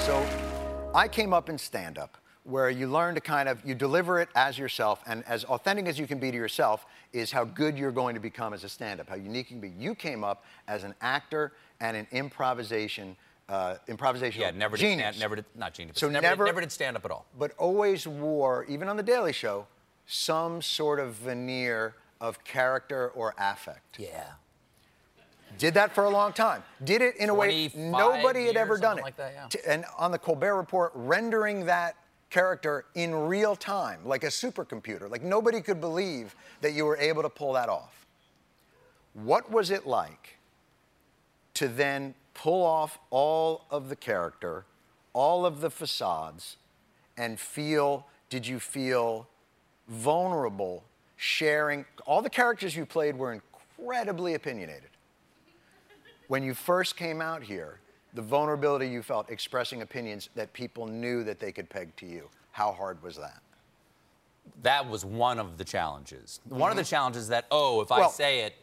So 0.05 0.27
I 0.95 1.09
came 1.11 1.33
up 1.33 1.49
in 1.49 1.59
stand 1.59 1.99
up 1.99 2.17
where 2.49 2.71
you 2.71 2.87
learn 2.87 3.15
to 3.15 3.21
kind 3.21 3.49
of 3.49 3.61
you 3.65 3.75
deliver 3.75 4.21
it 4.21 4.29
as 4.35 4.59
yourself 4.59 5.03
and 5.07 5.23
as 5.27 5.45
authentic 5.45 5.87
as 5.87 5.99
you 5.99 6.07
can 6.07 6.19
be 6.19 6.31
to 6.31 6.37
yourself 6.37 6.87
is 7.13 7.31
how 7.31 7.45
good 7.45 7.77
you're 7.79 7.93
going 7.93 8.15
to 8.15 8.21
become 8.21 8.55
as 8.55 8.65
a 8.65 8.69
stand 8.69 9.01
up, 9.01 9.09
how 9.09 9.15
unique 9.17 9.51
you 9.51 9.59
can 9.59 9.71
be. 9.71 9.75
You 9.79 9.95
came 9.95 10.25
up 10.25 10.45
as 10.67 10.83
an 10.83 10.95
actor 11.01 11.53
and 11.81 11.97
an 11.97 12.07
improvisation 12.11 13.17
uh, 13.51 13.77
improvisational 13.89 14.37
Yeah, 14.41 14.51
never 14.51 14.77
did 14.77 14.83
genius. 14.83 15.01
stand, 15.17 15.21
never 15.21 15.37
did 15.37 15.45
not 15.55 15.73
genius. 15.73 15.99
So 15.99 16.09
never, 16.09 16.23
never- 16.23 16.45
did, 16.45 16.49
never 16.51 16.61
did 16.61 16.73
stand 16.73 16.97
up 16.97 17.05
at 17.07 17.11
all. 17.11 17.25
but 17.39 17.53
always 17.57 18.07
wore, 18.07 18.65
even 18.69 18.89
on 18.89 18.97
The 18.99 19.03
Daily 19.03 19.33
Show, 19.33 19.67
some 20.07 20.61
sort 20.61 21.01
of 21.01 21.15
veneer 21.15 21.95
of 22.21 22.43
character 22.45 23.09
or 23.15 23.35
affect. 23.39 23.99
Yeah. 23.99 24.25
Did 25.59 25.75
that 25.75 25.95
for 25.95 26.05
a 26.05 26.11
long 26.11 26.35
time. 26.35 26.63
Did 26.85 27.01
it 27.01 27.17
in 27.17 27.31
a 27.31 27.35
way 27.35 27.69
25 27.71 27.77
nobody 27.91 28.47
had 28.47 28.57
ever 28.57 28.77
done 28.77 28.99
it. 28.99 29.03
like 29.03 29.17
that, 29.17 29.33
yeah. 29.35 29.61
And 29.67 29.85
on 29.99 30.11
the 30.13 30.19
Colbert 30.19 30.57
Report, 30.57 30.93
rendering 30.95 31.65
that 31.67 31.97
character 32.31 32.85
in 32.95 33.15
real 33.15 33.57
time, 33.57 34.01
like 34.05 34.25
a 34.25 34.29
supercomputer. 34.29 35.11
Like 35.11 35.23
nobody 35.23 35.61
could 35.61 35.81
believe 35.81 36.35
that 36.61 36.73
you 36.73 36.85
were 36.85 36.97
able 36.97 37.23
to 37.23 37.31
pull 37.31 37.55
that 37.55 37.69
off. 37.69 38.07
What 39.15 39.51
was 39.51 39.71
it 39.71 39.87
like 39.87 40.37
to 41.55 41.69
then 41.69 42.15
pull 42.35 42.65
off 42.65 42.99
all 43.11 43.65
of 43.71 43.89
the 43.89 43.97
character, 43.97 44.65
all 45.13 45.45
of 45.45 45.61
the 45.61 45.71
facades, 45.71 46.57
and 47.17 47.41
feel, 47.41 48.07
did 48.31 48.47
you 48.47 48.61
feel 48.61 49.27
vulnerable 49.89 50.85
sharing? 51.17 51.85
All 52.07 52.23
the 52.23 52.31
characters 52.31 52.77
you 52.77 52.87
played 52.87 53.17
were 53.17 53.33
incredibly 53.33 54.35
opinionated. 54.35 54.91
When 56.29 56.43
you 56.43 56.55
first 56.55 56.97
came 56.97 57.21
out 57.21 57.43
here, 57.43 57.81
the 58.15 58.23
vulnerability 58.23 58.89
you 58.89 59.03
felt 59.03 59.31
expressing 59.31 59.83
opinions 59.83 60.29
that 60.35 60.53
people 60.53 60.87
knew 60.87 61.25
that 61.25 61.39
they 61.39 61.53
could 61.53 61.69
peg 61.69 61.95
to 61.97 62.07
you, 62.07 62.29
how 62.53 62.73
hard 62.73 63.03
was 63.03 63.17
that? 63.17 63.41
That 64.63 64.89
was 64.89 65.05
one 65.05 65.39
of 65.39 65.59
the 65.59 65.65
challenges. 65.65 66.41
One 66.49 66.71
of 66.71 66.77
the 66.77 66.85
challenges 66.85 67.29
that, 67.29 67.47
oh, 67.51 67.81
if 67.81 67.93
I 67.93 68.01
Mm-hmm. 68.01 68.11
Say 68.13 68.41
it, 68.41 68.55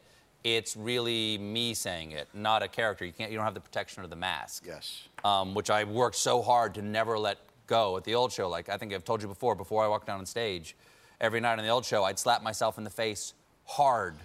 it's 0.44 0.78
really 0.78 1.38
me 1.40 1.74
saying 1.74 2.12
it, 2.12 2.28
not 2.34 2.62
a 2.62 2.68
character. 2.68 3.04
You 3.04 3.12
can't. 3.12 3.32
You 3.32 3.38
don't 3.38 3.46
have 3.46 3.56
the 3.56 3.60
protection 3.60 4.04
of 4.04 4.12
the 4.12 4.16
mask. 4.16 4.64
Yes. 4.66 5.08
Um, 5.24 5.56
which 5.56 5.72
I 5.72 5.84
worked 5.84 6.16
so 6.16 6.42
hard 6.42 6.76
to 6.76 6.84
never 6.84 7.18
let 7.18 7.40
go 7.66 7.98
at 7.98 8.04
the 8.04 8.14
old 8.14 8.32
show. 8.32 8.48
Like 8.48 8.70
I 8.70 8.78
think 8.78 8.94
I've 8.94 9.04
told 9.04 9.22
you 9.24 9.28
before. 9.28 9.56
Before 9.56 9.84
I 9.84 9.88
walked 9.88 10.06
down 10.06 10.20
on 10.20 10.26
stage, 10.26 10.76
every 11.20 11.40
night 11.40 11.58
on 11.58 11.66
the 11.66 11.70
old 11.70 11.84
show, 11.84 12.04
I'd 12.04 12.20
slap 12.20 12.44
myself 12.44 12.78
in 12.78 12.84
the 12.84 12.92
face 12.92 13.34
hard, 13.66 14.16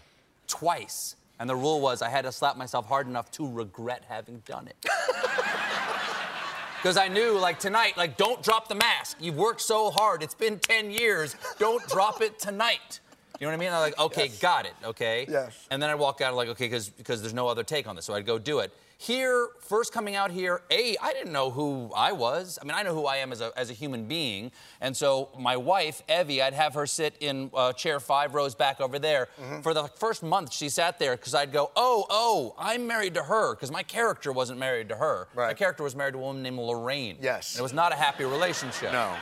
twice. 0.47 1.17
And 1.41 1.49
the 1.49 1.57
rule 1.57 1.81
was 1.81 2.03
I 2.03 2.11
had 2.11 2.27
to 2.27 2.33
slap 2.33 2.59
myself 2.59 2.87
hard 2.87 3.09
enough 3.09 3.31
to 3.33 3.51
regret 3.51 4.05
having 4.07 4.43
done 4.45 4.69
it. 4.69 4.77
Because 6.77 6.99
I 6.99 7.09
knew, 7.09 7.39
like 7.39 7.59
tonight, 7.59 7.97
like 7.97 8.19
don't 8.19 8.43
drop 8.43 8.69
the 8.69 8.75
mask. 8.75 9.17
You've 9.21 9.37
worked 9.37 9.63
so 9.63 9.91
hard. 9.91 10.23
It's 10.23 10.35
been 10.35 10.59
10 10.59 10.91
years. 10.91 11.37
Don't 11.59 11.85
drop 11.89 12.21
it 12.21 12.39
tonight. 12.39 13.01
You 13.39 13.47
know 13.47 13.53
what 13.53 13.55
I 13.55 13.65
mean? 13.65 13.73
I'm 13.73 13.81
like, 13.81 13.99
okay, 13.99 14.29
got 14.41 14.67
it, 14.67 14.75
okay. 14.85 15.27
Yes. 15.27 15.67
And 15.71 15.83
then 15.83 15.89
I'd 15.89 15.95
walk 15.95 16.21
out 16.21 16.35
like, 16.35 16.51
okay, 16.51 16.67
because 16.67 16.91
because 16.91 17.23
there's 17.23 17.33
no 17.33 17.49
other 17.49 17.65
take 17.65 17.89
on 17.89 17.97
this, 17.97 18.05
so 18.05 18.13
I'd 18.13 18.27
go 18.27 18.39
do 18.39 18.59
it. 18.59 18.71
Here, 19.03 19.49
first 19.61 19.95
coming 19.95 20.15
out 20.15 20.31
here, 20.31 20.61
a 20.71 20.95
I 21.01 21.15
didn't 21.15 21.33
know 21.33 21.51
who 21.51 21.91
I 21.97 22.13
was. 22.13 22.59
I 22.61 22.67
mean, 22.67 22.75
I 22.75 22.83
know 22.83 22.93
who 22.93 23.07
I 23.07 23.17
am 23.17 23.33
as 23.33 23.41
a 23.41 23.51
as 23.57 23.71
a 23.71 23.73
human 23.73 24.05
being, 24.05 24.53
and 24.79 24.95
so 24.95 25.31
my 25.39 25.57
wife 25.57 26.03
Evie, 26.07 26.43
I'd 26.43 26.53
have 26.53 26.75
her 26.75 26.87
sit 26.87 27.17
in 27.19 27.51
uh, 27.55 27.73
chair 27.73 27.99
five 27.99 28.35
rows 28.35 28.55
back 28.55 28.79
over 28.79 28.99
there. 28.99 29.29
Mm-hmm. 29.41 29.63
For 29.63 29.73
the 29.73 29.85
first 29.85 30.23
month, 30.23 30.53
she 30.53 30.69
sat 30.69 30.99
there 30.99 31.17
because 31.17 31.35
I'd 31.35 31.51
go, 31.51 31.71
oh, 31.77 32.05
oh, 32.11 32.55
I'm 32.59 32.87
married 32.87 33.15
to 33.15 33.23
her 33.23 33.55
because 33.55 33.71
my 33.71 33.83
character 33.83 34.33
wasn't 34.33 34.59
married 34.59 34.91
to 34.91 34.97
her. 34.97 35.29
My 35.35 35.55
character 35.55 35.83
was 35.83 35.97
married 35.97 36.13
to 36.13 36.19
a 36.19 36.23
woman 36.23 36.43
named 36.43 36.59
Lorraine. 36.59 37.17
Yes. 37.23 37.55
And 37.55 37.61
it 37.61 37.63
was 37.63 37.73
not 37.73 37.93
a 37.93 37.97
happy 37.97 38.25
relationship. 38.25 38.93
No. 38.93 39.15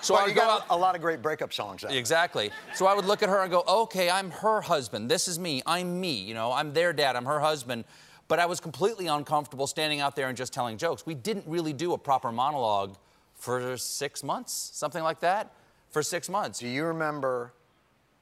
So 0.00 0.14
But 0.14 0.20
I 0.20 0.22
would 0.22 0.28
you 0.30 0.34
go 0.36 0.40
got 0.46 0.60
out. 0.62 0.66
a, 0.70 0.76
lot 0.78 0.94
of 0.94 1.02
great 1.02 1.20
breakup 1.20 1.52
songs 1.52 1.84
out. 1.84 1.92
Exactly. 1.92 2.52
So 2.74 2.86
I 2.86 2.94
would 2.94 3.04
look 3.04 3.22
at 3.22 3.28
her 3.28 3.42
and 3.42 3.50
go, 3.50 3.64
okay, 3.68 4.08
I'm 4.08 4.30
her 4.30 4.62
husband. 4.62 5.10
This 5.10 5.28
is 5.28 5.38
me. 5.38 5.62
I'm 5.66 6.00
me. 6.00 6.12
You 6.12 6.32
know, 6.32 6.52
I'm 6.52 6.72
their 6.72 6.94
dad. 6.94 7.16
I'm 7.16 7.26
her 7.26 7.40
husband. 7.40 7.84
But 8.28 8.38
I 8.38 8.46
was 8.46 8.60
completely 8.60 9.06
uncomfortable 9.06 9.66
standing 9.66 10.00
out 10.00 10.16
there 10.16 10.28
and 10.28 10.36
just 10.36 10.52
telling 10.52 10.78
jokes. 10.78 11.06
We 11.06 11.14
didn't 11.14 11.44
really 11.46 11.72
do 11.72 11.92
a 11.92 11.98
proper 11.98 12.32
monologue 12.32 12.96
for 13.34 13.76
six 13.76 14.24
months, 14.24 14.70
something 14.74 15.02
like 15.02 15.20
that, 15.20 15.52
for 15.90 16.02
six 16.02 16.28
months. 16.28 16.58
Do 16.58 16.68
you 16.68 16.84
remember 16.84 17.52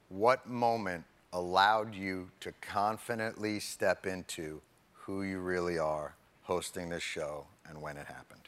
what 0.09 0.47
moment 0.47 1.03
allowed 1.33 1.95
you 1.95 2.29
to 2.41 2.51
confidently 2.61 3.59
step 3.59 4.05
into 4.05 4.61
who 4.93 5.23
you 5.23 5.39
really 5.39 5.79
are 5.79 6.15
hosting 6.43 6.89
this 6.89 7.03
show 7.03 7.45
and 7.67 7.81
when 7.81 7.97
it 7.97 8.05
happened? 8.05 8.44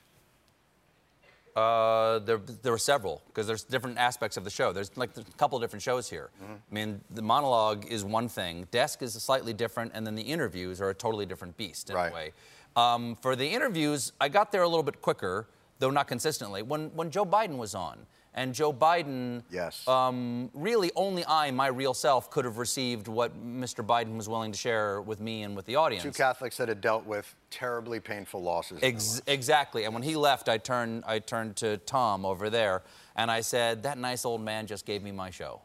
Uh, 1.58 2.20
there, 2.20 2.38
there 2.62 2.72
were 2.72 2.78
several 2.78 3.20
because 3.28 3.48
there's 3.48 3.64
different 3.64 3.98
aspects 3.98 4.38
of 4.38 4.44
the 4.44 4.50
show. 4.50 4.72
There's 4.72 4.96
like 4.96 5.10
a 5.18 5.24
couple 5.38 5.60
different 5.60 5.82
shows 5.82 6.08
here. 6.08 6.30
I 6.40 6.46
mean, 6.74 7.02
the 7.10 7.24
monologue 7.24 7.88
is 7.88 8.06
one 8.06 8.30
thing, 8.30 8.68
desk 8.70 9.02
is 9.02 9.14
slightly 9.16 9.54
different, 9.54 9.94
and 9.96 10.06
then 10.06 10.14
the 10.14 10.22
interviews 10.22 10.80
are 10.82 10.90
a 10.92 10.94
totally 10.94 11.26
different 11.26 11.58
beast 11.58 11.90
in 11.90 11.96
Right. 11.96 12.12
a 12.12 12.14
way. 12.14 12.32
Um, 12.76 13.16
for 13.16 13.36
the 13.36 13.48
interviews, 13.48 14.14
I 14.22 14.30
got 14.30 14.52
there 14.52 14.62
a 14.62 14.68
little 14.70 14.84
bit 14.84 15.02
quicker, 15.02 15.48
though 15.80 15.90
not 15.90 16.08
consistently. 16.08 16.62
When 16.62 16.92
when 16.96 17.10
Joe 17.10 17.26
Biden 17.26 17.58
was 17.58 17.74
on, 17.74 18.06
And 18.38 18.54
Joe 18.54 18.72
Biden, 18.72 19.42
Yes. 19.50 19.86
um, 19.88 20.52
really 20.54 20.92
only 20.96 21.26
I, 21.26 21.50
my 21.50 21.68
real 21.68 21.96
self, 21.96 22.30
could 22.30 22.46
have 22.46 22.60
received 22.60 23.08
what 23.08 23.36
Mr. 23.36 23.84
Biden 23.84 24.16
was 24.16 24.30
willing 24.30 24.52
to 24.52 24.58
share 24.58 25.02
with 25.02 25.20
me 25.20 25.42
and 25.42 25.56
with 25.56 25.66
the 25.66 25.76
audience. 25.76 26.04
Two 26.04 26.12
Catholics 26.12 26.56
that 26.58 26.70
had 26.70 26.80
dealt 26.80 27.04
with 27.08 27.34
terribly 27.50 28.00
painful 28.00 28.44
losses. 28.44 28.78
Ex- 28.84 29.24
exactly. 29.26 29.86
And 29.86 29.94
when 29.96 30.04
he 30.04 30.16
left, 30.16 30.50
I 30.50 30.60
turned, 30.60 31.04
I 31.08 31.18
turned 31.18 31.56
to 31.58 31.78
Tom 31.78 32.26
over 32.28 32.52
there 32.52 32.84
and 33.16 33.32
I 33.32 33.42
said, 33.42 33.82
That 33.82 33.98
nice 33.98 34.24
old 34.24 34.42
man 34.42 34.68
just 34.68 34.86
gave 34.86 35.02
me 35.02 35.12
my 35.12 35.32
show. 35.32 35.62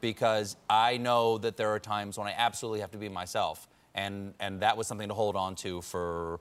Because 0.00 0.56
I 0.68 0.96
know 0.96 1.38
that 1.38 1.56
there 1.56 1.68
are 1.68 1.78
times 1.78 2.18
when 2.18 2.26
I 2.26 2.34
absolutely 2.36 2.80
have 2.80 2.90
to 2.90 2.98
be 2.98 3.08
myself. 3.08 3.68
And, 3.94 4.34
and 4.40 4.60
that 4.62 4.76
was 4.76 4.88
something 4.88 5.06
to 5.06 5.14
hold 5.14 5.36
on 5.36 5.54
to 5.56 5.80
for, 5.80 6.40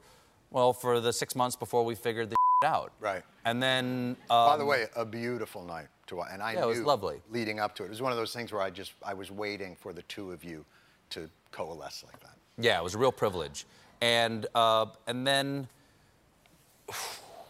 well, 0.50 0.74
for 0.74 1.00
the 1.00 1.14
six 1.14 1.36
months 1.36 1.56
before 1.56 1.86
we 1.86 1.94
figured 1.94 2.32
the 2.32 2.36
out. 2.64 2.92
Right. 3.00 3.24
And 3.46 3.62
then. 3.62 4.16
By 4.30 4.54
um, 4.54 4.60
the 4.60 4.66
way, 4.66 4.86
a 4.96 5.06
beautiful 5.06 5.64
night 5.64 5.88
to 6.08 6.16
watch. 6.18 6.30
And 6.32 6.42
I 6.42 6.54
Yeah, 6.54 6.64
it 6.64 6.68
was 6.68 6.82
lovely. 6.82 7.22
leading 7.30 7.60
up 7.60 7.76
to 7.76 7.84
it. 7.84 7.88
It 7.88 7.90
was 7.90 8.02
one 8.02 8.12
of 8.12 8.18
those 8.18 8.34
things 8.34 8.52
where 8.52 8.62
I 8.62 8.70
just 8.70 8.94
I 9.04 9.14
was 9.14 9.32
waiting 9.32 9.76
for 9.76 9.94
the 9.94 10.04
two 10.04 10.32
of 10.32 10.44
you 10.44 10.66
to 11.12 11.30
coalesce 11.52 12.04
like 12.06 12.20
that. 12.22 12.38
Yeah, 12.58 12.80
it 12.80 12.84
was 12.84 12.96
a 12.96 12.98
real 12.98 13.12
privilege. 13.12 13.66
And 14.02 14.48
uh, 14.56 14.88
and 15.08 15.26
then, 15.26 15.68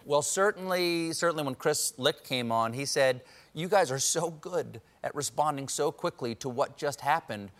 well, 0.05 0.21
certainly, 0.21 1.13
certainly 1.13 1.43
when 1.43 1.55
Chris 1.55 1.93
Licht 1.97 2.23
came 2.23 2.51
on, 2.51 2.73
he 2.73 2.85
said, 2.85 3.21
"You 3.53 3.67
guys 3.67 3.91
are 3.91 3.99
so 3.99 4.31
good 4.31 4.81
at 5.03 5.13
responding 5.15 5.67
so 5.67 5.91
quickly 5.91 6.35
to 6.35 6.49
what 6.49 6.77
just 6.77 7.01
happened. 7.01 7.51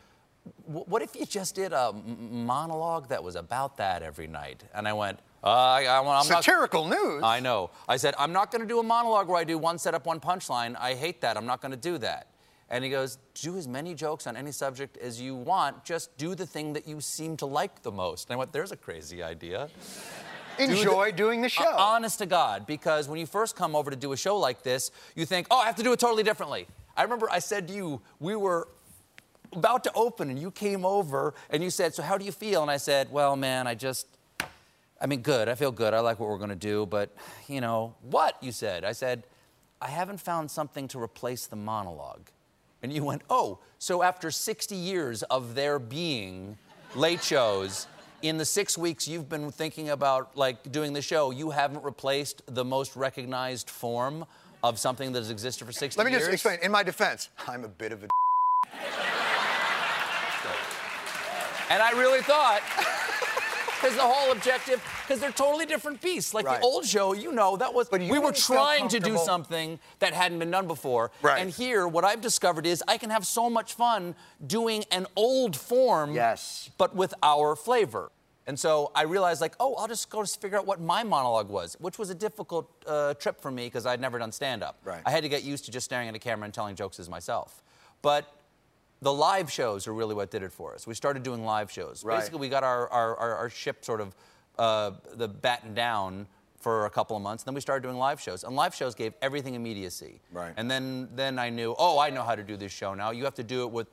W- 0.67 0.85
what 0.87 1.01
if 1.01 1.15
you 1.15 1.25
just 1.25 1.55
did 1.55 1.71
a 1.71 1.93
monologue 1.93 3.07
that 3.09 3.23
was 3.23 3.35
about 3.35 3.77
that 3.77 4.03
every 4.03 4.27
night?" 4.27 4.63
And 4.73 4.87
I 4.87 4.93
went, 4.93 5.19
uh, 5.43 5.47
I, 5.47 5.83
I, 5.85 5.99
I'm 5.99 6.05
not. 6.05 6.43
Satirical 6.43 6.87
news. 6.87 7.23
I 7.23 7.39
know. 7.39 7.71
I 7.87 7.97
said, 7.97 8.13
I'm 8.19 8.31
not 8.31 8.51
going 8.51 8.61
to 8.61 8.67
do 8.67 8.79
a 8.79 8.83
monologue 8.83 9.27
where 9.27 9.37
I 9.37 9.43
do 9.43 9.57
one 9.57 9.79
setup, 9.79 10.05
one 10.05 10.19
punchline. 10.19 10.75
I 10.79 10.93
hate 10.93 11.21
that. 11.21 11.37
I'm 11.37 11.45
not 11.45 11.61
going 11.61 11.71
to 11.71 11.77
do 11.77 11.97
that. 11.99 12.27
And 12.69 12.83
he 12.85 12.89
goes, 12.89 13.17
Do 13.35 13.57
as 13.57 13.67
many 13.67 13.93
jokes 13.93 14.25
on 14.27 14.37
any 14.37 14.51
subject 14.51 14.97
as 14.97 15.19
you 15.19 15.35
want. 15.35 15.83
Just 15.83 16.17
do 16.17 16.35
the 16.35 16.45
thing 16.45 16.73
that 16.73 16.87
you 16.87 17.01
seem 17.01 17.35
to 17.37 17.45
like 17.45 17.81
the 17.83 17.91
most. 17.91 18.29
And 18.29 18.35
I 18.35 18.37
went, 18.37 18.53
There's 18.53 18.71
a 18.71 18.77
crazy 18.77 19.21
idea. 19.21 19.69
Enjoy 20.57 21.11
doing 21.11 21.41
the 21.41 21.49
show. 21.49 21.63
Uh, 21.63 21.75
honest 21.77 22.19
to 22.19 22.25
God, 22.25 22.65
because 22.65 23.07
when 23.07 23.19
you 23.19 23.25
first 23.25 23.55
come 23.55 23.75
over 23.75 23.89
to 23.89 23.95
do 23.95 24.11
a 24.13 24.17
show 24.17 24.37
like 24.37 24.63
this, 24.63 24.91
you 25.15 25.25
think, 25.25 25.47
Oh, 25.51 25.57
I 25.57 25.65
have 25.65 25.75
to 25.75 25.83
do 25.83 25.91
it 25.91 25.99
totally 25.99 26.23
differently. 26.23 26.67
I 26.95 27.03
remember 27.03 27.29
I 27.29 27.39
said 27.39 27.67
to 27.67 27.73
you, 27.73 28.01
We 28.19 28.35
were 28.35 28.69
about 29.51 29.83
to 29.83 29.91
open, 29.93 30.29
and 30.29 30.39
you 30.39 30.49
came 30.49 30.85
over 30.85 31.33
and 31.49 31.61
you 31.61 31.69
said, 31.69 31.93
So 31.93 32.03
how 32.03 32.17
do 32.17 32.23
you 32.23 32.31
feel? 32.31 32.61
And 32.61 32.71
I 32.71 32.77
said, 32.77 33.11
Well, 33.11 33.35
man, 33.35 33.67
I 33.67 33.75
just. 33.75 34.07
I 35.01 35.07
mean, 35.07 35.21
good. 35.21 35.49
I 35.49 35.55
feel 35.55 35.71
good. 35.71 35.93
I 35.93 35.99
like 35.99 36.19
what 36.19 36.29
we're 36.29 36.37
going 36.37 36.49
to 36.49 36.55
do. 36.55 36.85
But, 36.85 37.09
you 37.47 37.59
know, 37.59 37.95
what? 38.01 38.37
You 38.41 38.51
said. 38.51 38.85
I 38.85 38.91
said, 38.91 39.23
I 39.81 39.89
haven't 39.89 40.19
found 40.19 40.51
something 40.51 40.87
to 40.89 40.99
replace 41.01 41.47
the 41.47 41.55
monologue. 41.55 42.29
And 42.83 42.93
you 42.93 43.03
went, 43.03 43.23
oh, 43.29 43.59
so 43.79 44.03
after 44.03 44.29
60 44.31 44.75
years 44.75 45.23
of 45.23 45.55
there 45.55 45.79
being 45.79 46.57
late 46.95 47.23
shows, 47.23 47.87
in 48.21 48.37
the 48.37 48.45
six 48.45 48.77
weeks 48.77 49.07
you've 49.07 49.29
been 49.29 49.51
thinking 49.51 49.89
about 49.89 50.37
like 50.37 50.71
doing 50.71 50.93
the 50.93 51.01
show, 51.01 51.31
you 51.31 51.49
haven't 51.49 51.83
replaced 51.83 52.43
the 52.47 52.63
most 52.63 52.95
recognized 52.95 53.69
form 53.69 54.25
of 54.63 54.77
something 54.77 55.11
that 55.11 55.19
has 55.19 55.31
existed 55.31 55.65
for 55.65 55.71
60 55.71 55.85
years. 55.85 55.97
Let 55.97 56.05
me 56.05 56.11
years? 56.11 56.23
just 56.23 56.33
explain. 56.33 56.59
In 56.61 56.71
my 56.71 56.83
defense, 56.83 57.29
I'm 57.47 57.63
a 57.63 57.67
bit 57.67 57.91
of 57.91 58.03
a. 58.03 58.07
And 61.69 61.81
I 61.81 61.91
really 61.91 62.21
thought, 62.21 62.61
because 63.81 63.95
the 63.95 64.01
whole 64.01 64.31
objective, 64.31 64.81
because 65.03 65.19
they're 65.19 65.31
totally 65.31 65.65
different 65.65 66.01
beasts. 66.01 66.33
Like 66.33 66.45
Right. 66.45 66.59
the 66.59 66.65
old 66.65 66.85
show, 66.85 67.13
you 67.13 67.31
know, 67.31 67.57
that 67.57 67.73
was 67.73 67.89
But 67.89 68.01
we 68.01 68.19
were 68.19 68.31
trying 68.31 68.87
to 68.89 68.99
do 68.99 69.17
something 69.17 69.79
that 69.99 70.13
hadn't 70.13 70.39
been 70.39 70.51
done 70.51 70.67
before. 70.67 71.11
Right. 71.21 71.41
And 71.41 71.49
here, 71.49 71.87
what 71.87 72.05
I've 72.05 72.21
discovered 72.21 72.65
is 72.65 72.83
I 72.87 72.97
can 72.97 73.09
have 73.09 73.25
so 73.25 73.49
much 73.49 73.73
fun 73.73 74.15
doing 74.45 74.85
an 74.91 75.07
old 75.15 75.55
form, 75.55 76.13
Yes. 76.13 76.69
but 76.77 76.95
with 76.95 77.13
our 77.23 77.55
flavor. 77.55 78.11
And 78.47 78.59
so 78.59 78.91
I 78.95 79.03
realized, 79.03 79.39
like, 79.39 79.55
oh, 79.59 79.75
I'll 79.75 79.87
just 79.87 80.09
go 80.09 80.23
to 80.23 80.39
figure 80.39 80.57
out 80.57 80.65
what 80.65 80.81
my 80.81 81.03
monologue 81.03 81.49
was, 81.49 81.77
which 81.79 81.97
was 81.97 82.09
a 82.09 82.15
difficult 82.15 82.69
uh, 82.87 83.13
trip 83.15 83.39
for 83.39 83.51
me 83.51 83.65
because 83.67 83.85
I'd 83.85 84.01
never 84.01 84.17
done 84.19 84.31
stand 84.31 84.63
up. 84.63 84.77
Right. 84.83 85.01
I 85.05 85.11
had 85.11 85.23
to 85.23 85.29
get 85.29 85.43
used 85.43 85.65
to 85.65 85.71
just 85.71 85.85
staring 85.85 86.07
at 86.09 86.15
a 86.15 86.19
camera 86.19 86.45
and 86.45 86.53
telling 86.53 86.75
jokes 86.75 86.99
as 86.99 87.07
myself. 87.07 87.63
But 88.01 88.25
the 89.01 89.11
live 89.11 89.51
shows 89.51 89.87
are 89.87 89.93
really 89.93 90.13
what 90.13 90.29
did 90.29 90.43
it 90.43 90.51
for 90.51 90.73
us. 90.75 90.85
We 90.85 90.93
started 90.93 91.23
doing 91.23 91.43
live 91.43 91.71
shows. 91.71 92.03
Right. 92.03 92.17
Basically, 92.19 92.39
we 92.39 92.49
got 92.49 92.63
our, 92.63 92.87
our, 92.89 93.15
our, 93.17 93.35
our 93.35 93.49
ship 93.49 93.83
sort 93.83 94.01
of 94.01 94.15
uh, 94.59 94.91
the 95.15 95.27
batten 95.27 95.73
down 95.73 96.27
for 96.59 96.85
a 96.85 96.89
couple 96.89 97.17
of 97.17 97.23
months. 97.23 97.41
And 97.43 97.47
Then 97.47 97.55
we 97.55 97.61
started 97.61 97.81
doing 97.81 97.97
live 97.97 98.21
shows, 98.21 98.43
and 98.43 98.55
live 98.55 98.75
shows 98.75 98.93
gave 98.93 99.13
everything 99.21 99.55
immediacy. 99.55 100.21
Right. 100.31 100.53
And 100.55 100.69
then 100.69 101.09
then 101.15 101.39
I 101.39 101.49
knew, 101.49 101.75
oh, 101.79 101.97
I 101.97 102.11
know 102.11 102.21
how 102.23 102.35
to 102.35 102.43
do 102.43 102.55
this 102.57 102.71
show 102.71 102.93
now. 102.93 103.09
You 103.11 103.23
have 103.23 103.35
to 103.35 103.43
do 103.43 103.63
it 103.63 103.71
with 103.71 103.87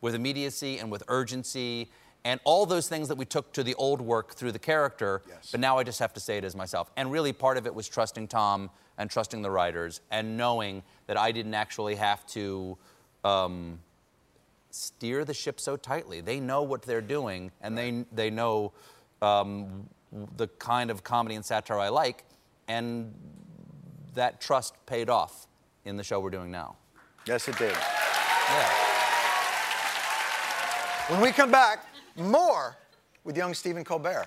with 0.00 0.14
immediacy 0.14 0.78
and 0.78 0.90
with 0.90 1.02
urgency. 1.08 1.90
And 2.26 2.40
all 2.44 2.64
those 2.64 2.88
things 2.88 3.08
that 3.08 3.16
we 3.18 3.26
took 3.26 3.52
to 3.52 3.62
the 3.62 3.74
old 3.74 4.00
work 4.00 4.32
through 4.34 4.52
the 4.52 4.58
character, 4.58 5.20
Yes. 5.28 5.50
but 5.50 5.60
now 5.60 5.76
I 5.76 5.82
just 5.84 5.98
have 5.98 6.14
to 6.14 6.20
say 6.20 6.38
it 6.38 6.44
as 6.44 6.56
myself. 6.56 6.90
And 6.96 7.12
really, 7.12 7.34
part 7.34 7.58
of 7.58 7.66
it 7.66 7.74
was 7.74 7.86
trusting 7.86 8.28
Tom 8.28 8.70
and 8.96 9.10
trusting 9.10 9.42
the 9.42 9.50
writers 9.50 10.00
and 10.10 10.38
knowing 10.38 10.82
that 11.06 11.18
I 11.18 11.32
didn't 11.32 11.52
actually 11.52 11.96
have 11.96 12.26
to 12.28 12.78
um, 13.24 13.78
steer 14.74 15.24
the 15.24 15.34
ship 15.34 15.60
so 15.60 15.76
tightly. 15.76 16.20
They 16.20 16.40
know 16.40 16.62
what 16.62 16.82
they're 16.82 17.00
doing, 17.00 17.52
and 17.60 17.76
they 17.78 18.04
they 18.12 18.30
know 18.30 18.72
um, 19.22 19.88
the 20.36 20.48
kind 20.58 20.90
of 20.90 21.04
comedy 21.04 21.34
and 21.34 21.44
satire 21.44 21.78
I 21.78 21.88
like, 21.88 22.24
and 22.68 23.14
that 24.14 24.40
trust 24.40 24.74
paid 24.86 25.08
off 25.08 25.46
in 25.84 25.96
the 25.96 26.04
show 26.04 26.20
we're 26.20 26.30
doing 26.30 26.50
now. 26.50 26.76
Yes, 27.26 27.48
it 27.48 27.56
did. 27.56 27.72
Yeah. 27.72 28.70
When 31.08 31.20
we 31.20 31.32
come 31.32 31.50
back, 31.50 31.86
more 32.16 32.76
with 33.24 33.36
young 33.36 33.54
Stephen 33.54 33.84
Colbert. 33.84 34.26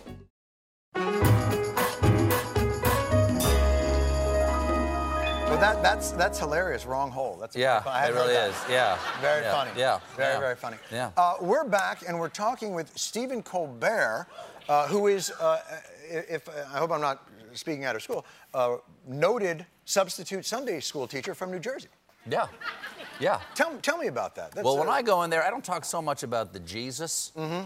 that, 5.61 5.83
that's 5.83 6.11
that's 6.11 6.39
hilarious. 6.39 6.85
Wrong 6.85 7.11
hole. 7.11 7.37
That's 7.39 7.55
Yeah, 7.55 7.83
I 7.85 8.07
it 8.07 8.13
really 8.13 8.33
is. 8.33 8.55
Yeah. 8.69 8.97
Very 9.21 9.43
Yeah. 9.43 9.51
funny. 9.51 9.71
Yeah. 9.77 9.99
Very 10.17 10.33
yeah. 10.33 10.39
very 10.39 10.55
funny. 10.55 10.77
Yeah. 10.91 11.11
Uh, 11.15 11.35
we're 11.39 11.63
back 11.63 12.03
and 12.07 12.19
we're 12.19 12.29
talking 12.29 12.73
with 12.73 12.91
Stephen 12.97 13.43
Colbert, 13.43 14.27
uh, 14.67 14.87
who 14.87 15.07
is, 15.07 15.29
uh, 15.39 15.59
if 16.09 16.49
I 16.49 16.79
hope 16.79 16.91
I'm 16.91 17.01
not 17.01 17.27
speaking 17.53 17.85
out 17.85 17.95
of 17.95 18.01
school, 18.01 18.25
uh, 18.55 18.77
noted 19.07 19.65
substitute 19.85 20.45
Sunday 20.45 20.79
school 20.79 21.07
teacher 21.07 21.35
from 21.35 21.51
New 21.51 21.59
Jersey. 21.59 21.89
Yeah. 22.27 22.47
Yeah. 23.19 23.39
Tell, 23.53 23.77
tell 23.83 23.97
me 23.97 24.07
about 24.07 24.35
that. 24.35 24.51
That's, 24.53 24.65
Well, 24.65 24.79
when 24.79 24.89
I 24.89 25.03
go 25.03 25.21
in 25.23 25.29
there, 25.29 25.43
I 25.43 25.51
don't 25.51 25.63
talk 25.63 25.85
so 25.85 26.01
much 26.01 26.23
about 26.23 26.53
the 26.53 26.59
Jesus. 26.59 27.31
Mm-hmm. 27.37 27.65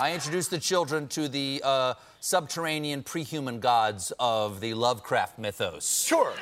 I 0.00 0.12
introduce 0.12 0.48
the 0.48 0.58
children 0.58 1.06
to 1.08 1.28
the 1.28 1.60
uh, 1.62 1.94
subterranean 2.24 3.02
pre-human 3.02 3.60
gods 3.60 4.10
of 4.18 4.60
the 4.60 4.72
Lovecraft 4.72 5.38
mythos. 5.38 6.04
sure 6.06 6.32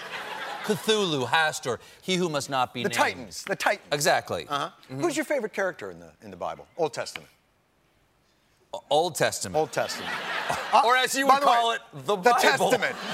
Cthulhu, 0.63 1.27
Hastur, 1.27 1.79
he 2.03 2.15
who 2.15 2.29
must 2.29 2.49
not 2.49 2.73
be 2.73 2.85
the 2.85 2.89
named. 2.89 2.95
The 2.95 2.99
Titans, 3.03 3.43
the 3.43 3.57
Titans. 3.57 3.89
Exactly. 3.91 4.47
Uh-huh. 4.49 4.71
Who's 4.89 5.17
your 5.17 5.25
favorite 5.25 5.53
character 5.53 5.91
in 5.91 5.99
the 5.99 6.13
in 6.23 6.31
the 6.31 6.37
Bible? 6.37 6.69
Old 6.77 6.95
Testament. 6.95 7.29
Old 8.91 9.17
Testament. 9.17 9.57
Old 9.57 9.73
Testament. 9.73 10.13
or 10.85 10.97
as 10.97 11.17
you 11.17 11.27
would 11.27 11.43
the 11.43 11.47
way, 11.47 11.53
call 11.53 11.73
it, 11.73 11.81
the 11.93 12.15
the 12.15 12.31
Bible. 12.31 12.71
Testament. 12.71 12.97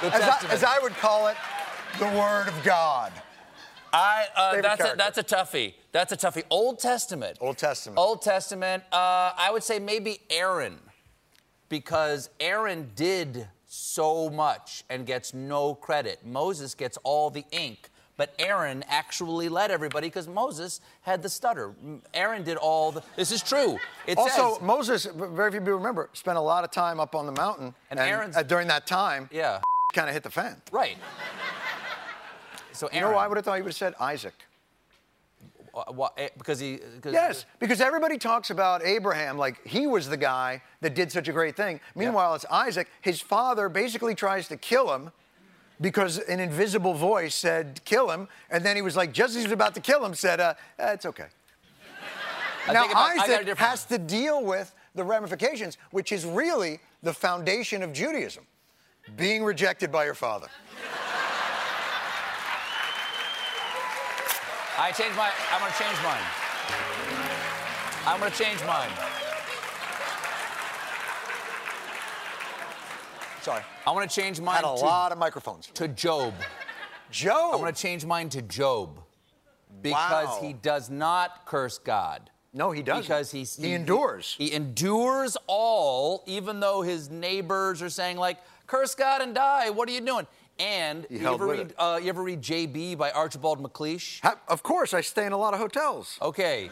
The 0.00 0.08
As 0.12 0.20
I, 0.20 0.26
Testament. 0.26 0.54
as 0.54 0.64
I 0.64 0.78
would 0.80 0.92
call 0.94 1.28
it, 1.28 1.36
the 1.98 2.06
Word 2.06 2.48
of 2.48 2.64
God. 2.64 3.12
I, 3.92 4.26
uh, 4.36 4.60
that's, 4.60 4.74
a, 4.74 4.76
character. 4.76 4.96
that's 4.96 5.18
a 5.18 5.22
toughie. 5.22 5.74
That's 5.92 6.12
a 6.12 6.16
toughie. 6.16 6.42
Old 6.50 6.78
Testament. 6.80 7.38
Old 7.40 7.56
Testament. 7.56 7.96
Old 7.98 8.20
Testament. 8.20 8.82
Uh, 8.92 9.32
I 9.38 9.50
would 9.52 9.62
say 9.62 9.78
maybe 9.78 10.18
Aaron, 10.28 10.78
because 11.78 12.30
Aaron 12.38 12.88
did 12.94 13.48
so 13.66 14.30
much 14.30 14.84
and 14.88 15.04
gets 15.04 15.34
no 15.34 15.74
credit. 15.74 16.24
Moses 16.24 16.72
gets 16.72 16.96
all 17.02 17.30
the 17.30 17.44
ink, 17.50 17.90
but 18.16 18.32
Aaron 18.38 18.84
actually 18.86 19.48
led 19.48 19.72
everybody 19.72 20.06
because 20.06 20.28
Moses 20.28 20.80
had 21.02 21.20
the 21.20 21.28
stutter. 21.28 21.74
Aaron 22.14 22.44
did 22.44 22.56
all 22.58 22.92
the. 22.92 23.02
This 23.16 23.32
is 23.32 23.42
true. 23.42 23.76
It 24.06 24.16
Also, 24.18 24.52
says, 24.54 24.62
Moses, 24.62 25.06
very 25.16 25.50
few 25.50 25.58
people 25.58 25.74
remember, 25.74 26.10
spent 26.12 26.38
a 26.38 26.40
lot 26.40 26.62
of 26.62 26.70
time 26.70 27.00
up 27.00 27.16
on 27.16 27.26
the 27.26 27.32
mountain. 27.32 27.74
And 27.90 27.98
Aaron's- 27.98 28.36
uh, 28.36 28.44
during 28.44 28.68
that 28.68 28.86
time, 28.86 29.28
yeah, 29.32 29.60
kind 29.94 30.08
of 30.08 30.14
hit 30.14 30.22
the 30.22 30.30
fan. 30.30 30.62
right. 30.70 30.96
So 32.70 32.86
Aaron, 32.92 33.08
You 33.08 33.14
know, 33.14 33.18
I 33.18 33.26
would 33.26 33.36
have 33.36 33.44
thought 33.44 33.54
you 33.56 33.64
would 33.64 33.70
have 33.70 33.76
said 33.76 33.94
Isaac. 34.00 34.34
Uh, 35.74 36.08
eh, 36.16 36.28
because 36.38 36.60
he. 36.60 36.78
Cause 37.02 37.12
Yes, 37.12 37.46
because 37.58 37.80
everybody 37.80 38.16
talks 38.16 38.50
about 38.50 38.84
Abraham 38.84 39.36
like 39.36 39.66
he 39.66 39.86
was 39.86 40.08
the 40.08 40.16
guy 40.16 40.62
that 40.80 40.94
did 40.94 41.10
such 41.10 41.28
a 41.28 41.32
great 41.32 41.56
thing. 41.56 41.80
Meanwhile, 41.94 42.34
it's 42.36 42.46
Isaac. 42.50 42.88
His 43.00 43.20
father 43.20 43.68
basically 43.68 44.14
tries 44.14 44.46
to 44.48 44.56
kill 44.56 44.94
him 44.94 45.10
because 45.80 46.18
an 46.18 46.40
invisible 46.40 46.94
voice 46.94 47.34
said, 47.34 47.80
kill 47.84 48.10
him. 48.10 48.28
And 48.50 48.64
then 48.64 48.76
he 48.76 48.82
was 48.82 48.96
like, 48.96 49.12
just 49.12 49.30
as 49.30 49.42
he 49.42 49.42
was 49.42 49.52
about 49.52 49.74
to 49.74 49.80
kill 49.80 50.04
him, 50.04 50.14
said, 50.14 50.40
uh, 50.40 50.54
eh, 50.78 50.92
it's 50.92 51.06
okay. 51.06 51.26
I 52.66 52.72
now, 52.72 52.84
about- 52.86 52.96
I 52.96 53.16
got 53.16 53.28
a 53.28 53.40
Isaac 53.40 53.58
has 53.58 53.84
to 53.86 53.98
deal 53.98 54.44
with 54.44 54.74
the 54.94 55.04
ramifications, 55.04 55.76
which 55.90 56.12
is 56.12 56.24
really 56.24 56.80
the 57.02 57.12
foundation 57.12 57.82
of 57.82 57.92
Judaism 57.92 58.46
being 59.16 59.44
rejected 59.44 59.92
by 59.92 60.04
your 60.04 60.14
father. 60.14 60.48
I 64.76 64.90
changed 64.92 65.16
my. 65.16 65.30
I'm 65.52 65.60
gonna 65.60 65.72
change 65.78 65.98
mine. 66.02 66.24
I'm 68.06 68.18
gonna 68.18 68.34
change 68.34 68.60
mine. 68.66 68.90
Sorry. 73.42 73.62
I 73.86 73.90
want 73.90 74.08
to 74.10 74.14
change 74.14 74.40
mine 74.40 74.56
Had 74.56 74.64
a 74.64 74.68
to, 74.76 74.84
lot 74.84 75.12
of 75.12 75.18
microphones. 75.18 75.66
to 75.74 75.86
Job. 75.88 76.32
Joe. 77.10 77.50
I 77.52 77.56
want 77.56 77.74
to 77.76 77.80
change 77.80 78.04
mine 78.06 78.30
to 78.30 78.40
Job 78.42 78.98
because 79.82 80.26
Wow. 80.28 80.38
he 80.42 80.54
does 80.54 80.88
not 80.88 81.44
curse 81.44 81.78
God. 81.78 82.30
No, 82.54 82.70
he 82.70 82.82
doesn't. 82.82 83.02
Because 83.02 83.30
he's, 83.32 83.56
He 83.56 83.72
endures. 83.72 84.34
He, 84.38 84.52
endures 84.52 85.36
all, 85.46 86.22
even 86.26 86.60
though 86.60 86.80
his 86.82 87.10
neighbors 87.10 87.82
are 87.82 87.90
saying 87.90 88.16
like, 88.16 88.38
"Curse 88.66 88.94
God 88.94 89.20
and 89.20 89.34
die." 89.34 89.70
What 89.70 89.88
are 89.88 89.92
you 89.92 90.00
doing? 90.00 90.26
And 90.58 91.06
He 91.08 91.18
you 91.18 91.32
ever 91.34 91.46
read 91.46 91.74
uh, 91.78 91.98
you 92.02 92.08
ever 92.08 92.22
read 92.22 92.40
J.B. 92.40 92.94
by 92.94 93.10
Archibald 93.10 93.60
MacLeish? 93.62 94.20
Ha- 94.22 94.38
of 94.48 94.62
course, 94.62 94.94
I 94.94 95.00
stay 95.00 95.26
in 95.26 95.32
a 95.32 95.36
lot 95.38 95.52
of 95.52 95.60
hotels. 95.60 96.16
Okay. 96.22 96.70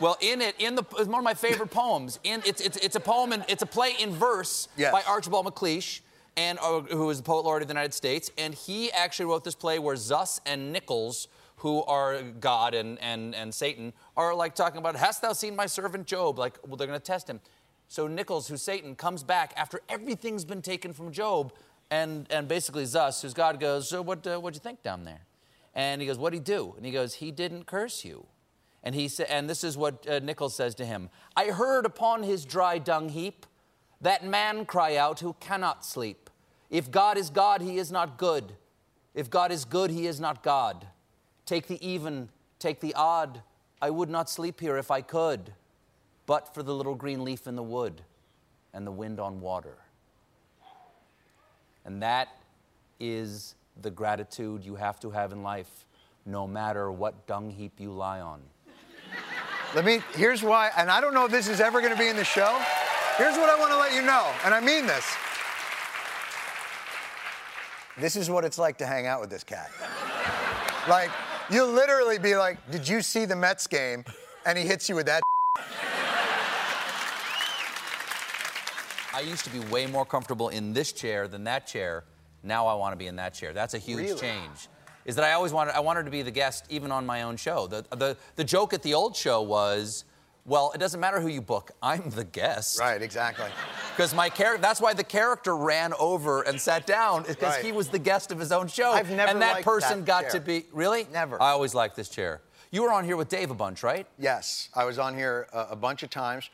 Well, 0.00 0.16
in 0.20 0.40
it, 0.42 0.56
in 0.58 0.74
the 0.74 0.82
it's 0.98 1.08
one 1.08 1.18
of 1.18 1.24
my 1.24 1.34
favorite 1.34 1.70
poems. 1.82 2.18
In 2.24 2.42
it's 2.44 2.60
it's 2.60 2.76
it's 2.78 2.96
a 2.96 3.00
poem 3.00 3.32
and 3.32 3.44
it's 3.48 3.62
a 3.62 3.66
play 3.66 3.94
in 3.98 4.10
verse 4.10 4.68
Yes. 4.76 4.92
by 4.92 5.02
Archibald 5.08 5.46
MacLeish, 5.46 6.00
and 6.36 6.58
uh, 6.60 6.80
who 6.80 7.08
is 7.08 7.18
the 7.18 7.22
poet 7.22 7.44
laureate 7.44 7.62
of 7.62 7.68
the 7.68 7.74
United 7.74 7.94
States. 7.94 8.30
And 8.36 8.52
he 8.52 8.90
actually 8.92 9.26
wrote 9.26 9.44
this 9.44 9.54
play 9.54 9.78
where 9.78 9.94
Zuss 9.96 10.40
and 10.44 10.72
Nickles, 10.74 11.28
who 11.56 11.82
are 11.84 12.20
God 12.22 12.74
and 12.74 12.98
and 13.00 13.34
and 13.34 13.54
Satan, 13.54 13.92
are 14.16 14.34
like 14.34 14.54
talking 14.54 14.78
about, 14.78 14.96
"Hast 14.96 15.22
thou 15.22 15.32
seen 15.32 15.54
my 15.56 15.66
servant 15.66 16.06
Job?" 16.06 16.38
Like, 16.38 16.58
well, 16.66 16.76
they're 16.76 16.86
going 16.88 16.98
to 17.00 17.04
test 17.04 17.30
him. 17.30 17.40
So 17.88 18.08
Nickles, 18.08 18.48
who's 18.48 18.62
Satan, 18.62 18.94
comes 18.96 19.22
back 19.22 19.52
after 19.56 19.80
everything's 19.88 20.44
been 20.46 20.62
taken 20.62 20.92
from 20.94 21.12
Job, 21.12 21.52
and 21.92 22.26
and 22.30 22.48
basically 22.48 22.84
Zuss, 22.84 23.20
who's 23.20 23.34
God, 23.34 23.60
goes, 23.60 23.88
"So 23.88 24.00
what 24.00 24.26
uh, 24.26 24.38
what'd 24.38 24.56
you 24.56 24.60
think 24.60 24.82
down 24.82 25.04
there?" 25.04 25.20
And 25.74 26.00
he 26.00 26.06
goes, 26.06 26.18
"What'd 26.18 26.34
he 26.34 26.40
do?" 26.40 26.72
And 26.76 26.86
he 26.86 26.90
goes, 26.90 27.14
"He 27.14 27.30
didn't 27.30 27.66
curse 27.66 28.02
you." 28.02 28.26
And 28.82 28.94
he 28.94 29.08
sa- 29.08 29.24
and 29.28 29.48
this 29.48 29.62
is 29.62 29.76
what 29.76 30.06
uh, 30.08 30.18
Nickles 30.20 30.54
says 30.54 30.74
to 30.76 30.86
him: 30.86 31.10
"I 31.36 31.46
heard 31.46 31.84
upon 31.84 32.22
his 32.22 32.46
dry 32.46 32.78
dung 32.78 33.10
heap 33.10 33.44
that 34.00 34.24
man 34.24 34.64
cry 34.64 34.96
out 34.96 35.20
who 35.20 35.36
cannot 35.38 35.84
sleep. 35.84 36.30
If 36.70 36.90
God 36.90 37.18
is 37.18 37.28
God, 37.28 37.60
he 37.60 37.76
is 37.76 37.92
not 37.92 38.16
good. 38.16 38.54
If 39.14 39.28
God 39.28 39.52
is 39.52 39.66
good, 39.66 39.90
he 39.90 40.06
is 40.06 40.18
not 40.18 40.42
God. 40.42 40.86
Take 41.44 41.66
the 41.66 41.86
even, 41.86 42.30
take 42.58 42.80
the 42.80 42.94
odd. 42.94 43.42
I 43.82 43.90
would 43.90 44.08
not 44.08 44.30
sleep 44.30 44.60
here 44.60 44.78
if 44.78 44.90
I 44.90 45.02
could, 45.02 45.52
but 46.24 46.54
for 46.54 46.62
the 46.62 46.74
little 46.74 46.94
green 46.94 47.22
leaf 47.22 47.46
in 47.46 47.54
the 47.54 47.62
wood 47.62 48.00
and 48.72 48.86
the 48.86 48.92
wind 48.92 49.20
on 49.20 49.42
water." 49.42 49.81
And 51.84 52.02
that 52.02 52.28
is 53.00 53.54
the 53.80 53.90
gratitude 53.90 54.64
you 54.64 54.74
have 54.74 55.00
to 55.00 55.10
have 55.10 55.32
in 55.32 55.42
life, 55.42 55.86
no 56.24 56.46
matter 56.46 56.92
what 56.92 57.26
dung 57.26 57.50
heap 57.50 57.72
you 57.78 57.92
lie 57.92 58.20
on. 58.20 58.40
Let 59.74 59.84
me, 59.84 60.00
here's 60.14 60.42
why, 60.42 60.70
and 60.76 60.90
I 60.90 61.00
don't 61.00 61.14
know 61.14 61.24
if 61.24 61.30
this 61.30 61.48
is 61.48 61.60
ever 61.60 61.80
to 61.80 61.96
be 61.96 62.08
in 62.08 62.16
the 62.16 62.24
show. 62.24 62.60
Here's 63.16 63.36
what 63.36 63.48
I 63.48 63.58
want 63.58 63.72
to 63.72 63.78
let 63.78 63.94
you 63.94 64.02
know, 64.02 64.30
and 64.44 64.54
I 64.54 64.60
mean 64.60 64.86
this. 64.86 65.04
This 67.98 68.16
is 68.16 68.30
what 68.30 68.44
it's 68.44 68.58
like 68.58 68.78
to 68.78 68.86
hang 68.86 69.06
out 69.06 69.20
with 69.20 69.30
this 69.30 69.44
cat. 69.44 69.70
like, 70.88 71.10
you'll 71.50 71.72
literally 71.72 72.18
be 72.18 72.36
like, 72.36 72.58
Did 72.70 72.86
you 72.86 73.02
see 73.02 73.24
the 73.24 73.36
Mets 73.36 73.66
game? 73.66 74.04
And 74.44 74.58
he 74.58 74.64
hits 74.64 74.88
you 74.88 74.94
with 74.94 75.06
that. 75.06 75.22
I 79.14 79.20
used 79.20 79.44
to 79.44 79.50
be 79.50 79.58
way 79.70 79.86
more 79.86 80.04
comfortable 80.06 80.48
in 80.48 80.72
this 80.72 80.92
chair 80.92 81.28
than 81.28 81.44
that 81.44 81.66
chair. 81.66 82.04
Now 82.42 82.66
I 82.66 82.74
want 82.74 82.92
to 82.92 82.96
be 82.96 83.06
in 83.06 83.16
that 83.16 83.34
chair. 83.34 83.52
That's 83.52 83.74
a 83.74 83.78
huge 83.78 83.98
Really? 84.00 84.20
change. 84.20 84.68
Is 85.04 85.16
that 85.16 85.24
I 85.24 85.32
always 85.32 85.52
wanted 85.52 85.74
I 85.74 85.80
wanted 85.80 86.04
to 86.04 86.10
be 86.10 86.22
the 86.22 86.30
guest 86.30 86.64
even 86.70 86.90
on 86.92 87.04
my 87.04 87.22
own 87.22 87.36
show. 87.36 87.66
The, 87.66 87.84
the 87.96 88.16
the 88.36 88.44
joke 88.44 88.72
at 88.72 88.82
the 88.82 88.94
old 88.94 89.16
show 89.16 89.42
was, 89.42 90.04
well, 90.46 90.70
it 90.74 90.78
doesn't 90.78 90.98
matter 91.00 91.20
who 91.20 91.28
you 91.28 91.42
book. 91.42 91.72
I'm 91.82 92.08
the 92.10 92.24
guest. 92.24 92.78
Right, 92.80 93.02
exactly. 93.02 93.46
Because 93.96 94.14
my 94.14 94.28
character, 94.28 94.62
that's 94.62 94.80
why 94.80 94.94
the 94.94 95.04
character 95.04 95.56
ran 95.56 95.92
over 95.98 96.42
and 96.42 96.60
sat 96.60 96.86
down, 96.86 97.22
because 97.24 97.42
Right. 97.56 97.64
he 97.64 97.72
was 97.72 97.88
the 97.88 97.98
guest 97.98 98.30
of 98.32 98.38
his 98.38 98.50
own 98.52 98.68
show. 98.68 98.92
I've 98.92 99.10
never 99.10 99.30
And 99.30 99.42
that 99.42 99.62
person 99.62 100.00
that 100.00 100.06
got 100.06 100.20
chair. 100.22 100.30
to 100.32 100.40
be, 100.40 100.64
really? 100.72 101.06
Never. 101.12 101.40
I 101.40 101.50
always 101.50 101.74
liked 101.74 101.96
this 101.96 102.08
chair. 102.08 102.40
You 102.70 102.82
were 102.82 102.92
on 102.92 103.04
here 103.04 103.16
with 103.16 103.28
Dave 103.28 103.50
a 103.50 103.54
bunch, 103.54 103.82
right? 103.82 104.06
Yes, 104.18 104.68
I 104.74 104.84
was 104.84 104.98
on 104.98 105.14
here 105.16 105.46
a, 105.52 105.68
a 105.70 105.76
bunch 105.76 106.02
of 106.02 106.10
times. 106.10 106.48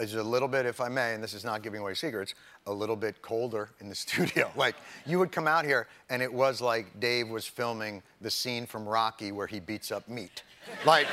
It's 0.00 0.14
a 0.14 0.22
little 0.22 0.48
bit, 0.48 0.64
if 0.64 0.80
I 0.80 0.88
may, 0.88 1.12
and 1.14 1.22
this 1.22 1.34
is 1.34 1.44
not 1.44 1.62
giving 1.62 1.80
away 1.82 1.92
secrets, 1.94 2.34
a 2.66 2.72
little 2.72 2.96
bit 2.96 3.20
colder 3.20 3.68
in 3.80 3.88
the 3.90 3.94
studio. 4.06 4.50
Like, 4.56 4.74
you 5.06 5.18
would 5.18 5.30
come 5.30 5.46
out 5.46 5.64
here, 5.64 5.86
and 6.08 6.22
it 6.22 6.32
was 6.32 6.60
like 6.62 6.98
Dave 7.00 7.28
was 7.28 7.46
filming 7.46 8.02
the 8.20 8.30
scene 8.30 8.66
from 8.66 8.88
Rocky 8.88 9.30
where 9.30 9.46
he 9.46 9.60
beats 9.60 9.92
up 9.92 10.08
meat. 10.08 10.42
Like, 10.86 11.06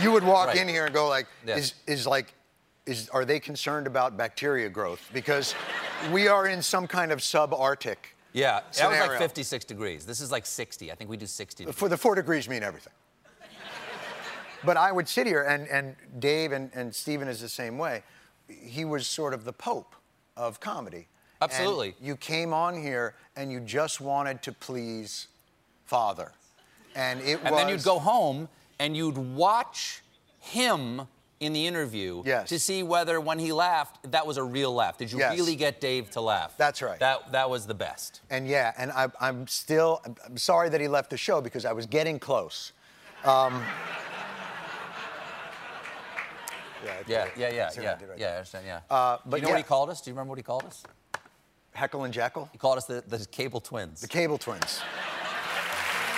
you 0.00 0.12
would 0.12 0.22
walk 0.24 0.48
Right. 0.48 0.58
in 0.58 0.68
here 0.68 0.84
and 0.86 0.94
go 0.94 1.08
like, 1.08 1.26
Yes. 1.46 1.58
is, 1.58 1.74
is 2.00 2.06
like, 2.06 2.32
is, 2.86 3.08
are 3.10 3.24
they 3.24 3.40
concerned 3.40 3.86
about 3.86 4.16
bacteria 4.16 4.68
growth? 4.68 5.10
Because 5.12 5.54
we 6.12 6.28
are 6.28 6.46
in 6.46 6.62
some 6.62 6.86
kind 6.86 7.10
of 7.12 7.18
subarctic. 7.18 7.96
Yeah, 8.32 8.60
that 8.76 8.88
was 8.90 9.08
like 9.08 9.18
56 9.18 9.64
degrees. 9.64 10.06
This 10.06 10.20
is 10.20 10.30
like 10.30 10.46
60. 10.46 10.92
I 10.92 10.94
think 10.94 11.10
we 11.10 11.16
do 11.16 11.26
60. 11.26 11.66
For 11.72 11.88
the 11.88 11.96
four 11.96 12.14
degrees 12.14 12.48
mean 12.48 12.62
everything. 12.62 12.92
But 14.64 14.76
I 14.76 14.92
would 14.92 15.08
sit 15.08 15.26
here, 15.26 15.42
and, 15.44 15.66
and 15.68 15.96
Dave 16.18 16.52
and, 16.52 16.70
and 16.74 16.94
Steven 16.94 17.26
is 17.28 17.40
the 17.40 17.48
same 17.48 17.78
way. 17.78 18.02
He 18.50 18.84
was 18.84 19.06
sort 19.06 19.34
of 19.34 19.44
the 19.44 19.52
pope 19.52 19.94
of 20.36 20.60
comedy. 20.60 21.08
And 21.42 21.50
Absolutely. 21.50 21.94
you 22.00 22.16
came 22.16 22.52
on 22.52 22.80
here 22.80 23.14
and 23.36 23.50
you 23.50 23.60
just 23.60 24.00
wanted 24.00 24.42
to 24.42 24.52
please 24.52 25.28
Father. 25.86 26.32
And 26.94 27.20
it 27.20 27.36
was 27.36 27.44
And 27.44 27.54
was. 27.54 27.60
then 27.62 27.68
you'd 27.70 27.82
go 27.84 27.98
home 27.98 28.48
and 28.78 28.96
you'd 28.96 29.16
watch 29.18 30.02
him 30.38 31.02
in 31.40 31.54
the 31.54 31.66
interview 31.66 32.22
Yes. 32.26 32.50
to 32.50 32.58
see 32.58 32.82
whether 32.82 33.18
when 33.20 33.38
he 33.38 33.52
laughed, 33.52 34.10
that 34.12 34.26
was 34.26 34.36
a 34.36 34.42
real 34.44 34.74
laugh. 34.74 34.98
Did 34.98 35.10
you 35.10 35.18
Yes. 35.18 35.34
really 35.38 35.56
get 35.56 35.80
Dave 35.80 36.10
to 36.10 36.20
laugh? 36.20 36.54
That's 36.58 36.82
right. 36.82 36.98
That, 37.00 37.32
that 37.32 37.48
was 37.48 37.66
the 37.66 37.72
best. 37.74 38.20
And 38.28 38.46
yeah, 38.46 38.74
and 38.76 38.92
I, 38.92 39.08
I'm 39.20 39.46
still. 39.46 40.00
I'm- 40.04 40.16
I'm 40.26 40.36
sorry 40.36 40.68
that 40.68 40.80
he 40.80 40.88
left 40.88 41.08
the 41.08 41.16
show 41.16 41.40
because 41.40 41.64
I 41.64 41.72
was 41.72 41.86
getting 41.86 42.18
close. 42.18 42.72
Um, 43.24 43.64
yeah, 46.84 46.92
Yeah, 47.06 47.26
yeah, 47.36 47.50
yeah, 47.50 47.70
yeah. 47.80 47.90
Right 47.90 48.18
yeah, 48.18 48.26
I 48.26 48.36
understand, 48.36 48.64
yeah. 48.66 48.80
Uh, 48.90 49.16
Do 49.16 49.22
but 49.26 49.36
you 49.36 49.42
know 49.42 49.48
yeah. 49.48 49.54
what 49.54 49.58
he 49.58 49.68
called 49.68 49.90
us? 49.90 50.00
Do 50.00 50.10
you 50.10 50.14
remember 50.14 50.30
what 50.30 50.38
he 50.38 50.42
called 50.42 50.64
us? 50.64 50.82
Heckle 51.72 52.04
and 52.04 52.12
Jeckle. 52.12 52.48
He 52.52 52.58
called 52.58 52.78
us 52.78 52.86
the, 52.86 53.02
the 53.06 53.24
Cable 53.26 53.60
Twins. 53.60 54.00
The 54.00 54.08
Cable 54.08 54.38
Twins. 54.38 54.80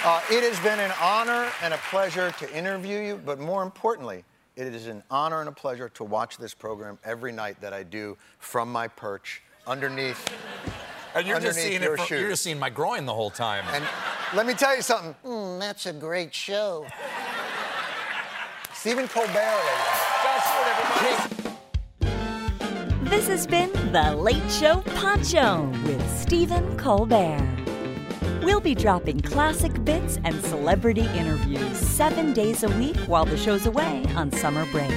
Uh, 0.05 0.21
it 0.31 0.43
has 0.43 0.59
been 0.61 0.81
an 0.81 0.93
honor 1.01 1.49
and 1.63 1.73
a 1.73 1.79
pleasure 1.89 2.33
to 2.33 2.57
interview 2.57 2.99
you, 2.99 3.21
but 3.25 3.39
more 3.39 3.63
importantly, 3.63 4.25
it 4.57 4.67
is 4.67 4.87
an 4.89 5.03
honor 5.11 5.41
and 5.41 5.49
a 5.49 5.53
pleasure 5.53 5.89
to 5.91 6.05
watch 6.05 6.39
this 6.39 6.55
program 6.55 6.99
every 7.05 7.33
night 7.33 7.61
that 7.61 7.73
I 7.73 7.85
do 7.85 8.17
from 8.39 8.73
my 8.73 8.89
perch 8.89 9.43
underneath. 9.67 10.29
and 11.15 11.27
you're 11.27 11.41
just 11.41 11.59
seeing 11.59 11.83
your 11.83 11.95
it. 11.95 12.01
From, 12.01 12.19
you're 12.19 12.31
just 12.31 12.43
seeing 12.43 12.59
my 12.59 12.71
groin 12.71 13.07
the 13.07 13.15
whole 13.15 13.31
time. 13.31 13.65
And 13.73 13.85
let 14.35 14.47
me 14.47 14.55
tell 14.55 14.75
you 14.75 14.83
something. 14.83 15.15
Mm, 15.25 15.61
that's 15.61 15.87
a 15.87 15.93
great 15.93 16.35
show. 16.35 16.87
Stephen 18.75 19.07
Colbert. 19.07 20.02
This 23.05 23.29
has 23.29 23.47
been 23.47 23.71
The 23.93 24.17
Late 24.17 24.51
Show 24.51 24.81
Pod 24.97 25.25
Show 25.25 25.71
with 25.85 26.19
Stephen 26.19 26.77
Colbert. 26.77 27.47
We'll 28.43 28.61
be 28.61 28.75
dropping 28.75 29.21
classic 29.21 29.85
bits 29.85 30.19
and 30.25 30.35
celebrity 30.45 31.07
interviews 31.15 31.77
seven 31.77 32.33
days 32.33 32.65
a 32.65 32.69
week 32.79 32.97
while 33.07 33.25
the 33.25 33.37
show's 33.37 33.67
away 33.67 34.05
on 34.17 34.33
summer 34.33 34.67
break. 34.73 34.91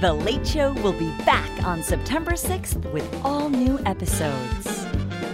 The 0.00 0.12
Late 0.12 0.46
Show 0.46 0.72
will 0.82 0.92
be 0.92 1.10
back 1.24 1.50
on 1.64 1.82
September 1.82 2.32
6th 2.32 2.92
with 2.92 3.08
all 3.24 3.48
new 3.48 3.78
episodes. 3.86 4.86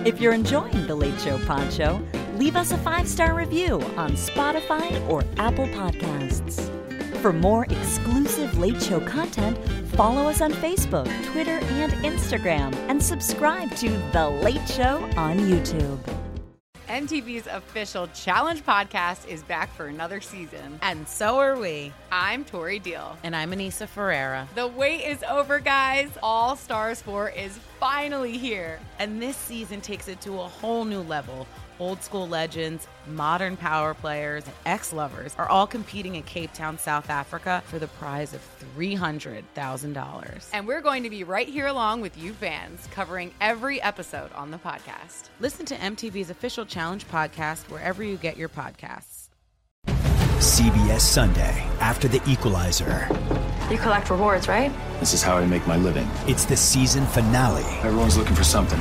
If 0.05 0.21
you're 0.21 0.33
enjoying 0.33 0.87
The 0.87 0.95
Late 0.95 1.21
Show 1.21 1.38
Pod 1.47 1.73
Show, 1.73 2.01
leave 2.37 2.57
us 2.57 2.73
a 2.73 2.79
five 2.79 3.09
star 3.09 3.35
review 3.35 3.83
on 3.97 4.12
Spotify 4.12 5.07
or 5.11 5.25
Apple 5.37 5.67
Podcasts. 5.67 6.78
For 7.20 7.33
more 7.33 7.64
exclusive 7.64 8.57
Late 8.59 8.81
Show 8.81 9.00
content, 9.00 9.59
follow 9.96 10.28
us 10.28 10.40
on 10.40 10.52
Facebook, 10.52 11.11
Twitter, 11.24 11.59
and 11.59 11.92
Instagram, 12.04 12.72
and 12.88 13.02
subscribe 13.02 13.74
to 13.76 13.88
The 14.12 14.28
Late 14.28 14.68
Show 14.68 14.98
on 15.16 15.37
YouTube. 15.38 15.98
MTV's 16.87 17.48
official 17.48 18.07
challenge 18.14 18.64
podcast 18.64 19.26
is 19.26 19.42
back 19.42 19.74
for 19.74 19.87
another 19.87 20.20
season. 20.20 20.78
And 20.81 21.09
so 21.09 21.38
are 21.38 21.59
we. 21.59 21.92
I'm 22.12 22.44
Tori 22.44 22.78
Deal. 22.78 23.18
And 23.24 23.35
I'm 23.35 23.50
Anissa 23.50 23.88
Ferreira. 23.88 24.48
The 24.54 24.68
wait 24.68 25.04
is 25.04 25.24
over, 25.28 25.59
guys. 25.59 26.09
All 26.22 26.54
Stars 26.54 27.02
4 27.02 27.31
is 27.31 27.59
finally 27.81 28.38
here. 28.38 28.78
And 29.00 29.20
this 29.20 29.37
season 29.37 29.81
takes 29.81 30.07
it 30.07 30.20
to 30.20 30.35
a 30.35 30.48
whole 30.48 30.85
new 30.85 31.00
level. 31.00 31.48
Old 31.81 32.03
school 32.03 32.27
legends, 32.27 32.88
modern 33.07 33.57
power 33.57 33.95
players, 33.95 34.45
and 34.45 34.55
ex 34.67 34.93
lovers 34.93 35.35
are 35.38 35.49
all 35.49 35.67
competing 35.67 36.17
in 36.17 36.25
Cape 36.25 36.53
Town, 36.53 36.77
South 36.79 37.09
Africa 37.09 37.62
for 37.67 37.79
the 37.79 37.87
prize 37.87 38.35
of 38.35 38.41
$300,000. 38.77 40.51
And 40.53 40.67
we're 40.67 40.81
going 40.81 41.05
to 41.05 41.11
be 41.11 41.23
right 41.25 41.49
here 41.49 41.69
along 41.69 42.01
with 42.01 42.19
you 42.19 42.33
fans, 42.33 42.88
covering 42.91 43.33
every 43.41 43.81
episode 43.81 44.33
on 44.33 44.51
the 44.51 44.59
podcast. 44.59 45.29
Listen 45.38 45.64
to 45.67 45.77
MTV's 45.77 46.31
official 46.31 46.67
challenge 46.67 47.07
podcast 47.09 47.71
wherever 47.71 48.03
you 48.03 48.17
get 48.17 48.37
your 48.37 48.49
podcasts. 48.49 49.29
CBS 50.38 51.01
Sunday 51.01 51.67
after 51.81 52.09
the 52.09 52.23
equalizer. 52.29 53.09
You 53.71 53.79
collect 53.79 54.11
rewards, 54.11 54.49
right? 54.49 54.73
This 55.01 55.12
is 55.12 55.23
how 55.23 55.37
I 55.37 55.47
make 55.47 55.67
my 55.67 55.77
living. 55.77 56.09
It's 56.27 56.45
the 56.45 56.57
season 56.57 57.07
finale 57.07 57.64
Everyone's 57.83 58.17
looking 58.17 58.35
for 58.35 58.45
something. 58.45 58.81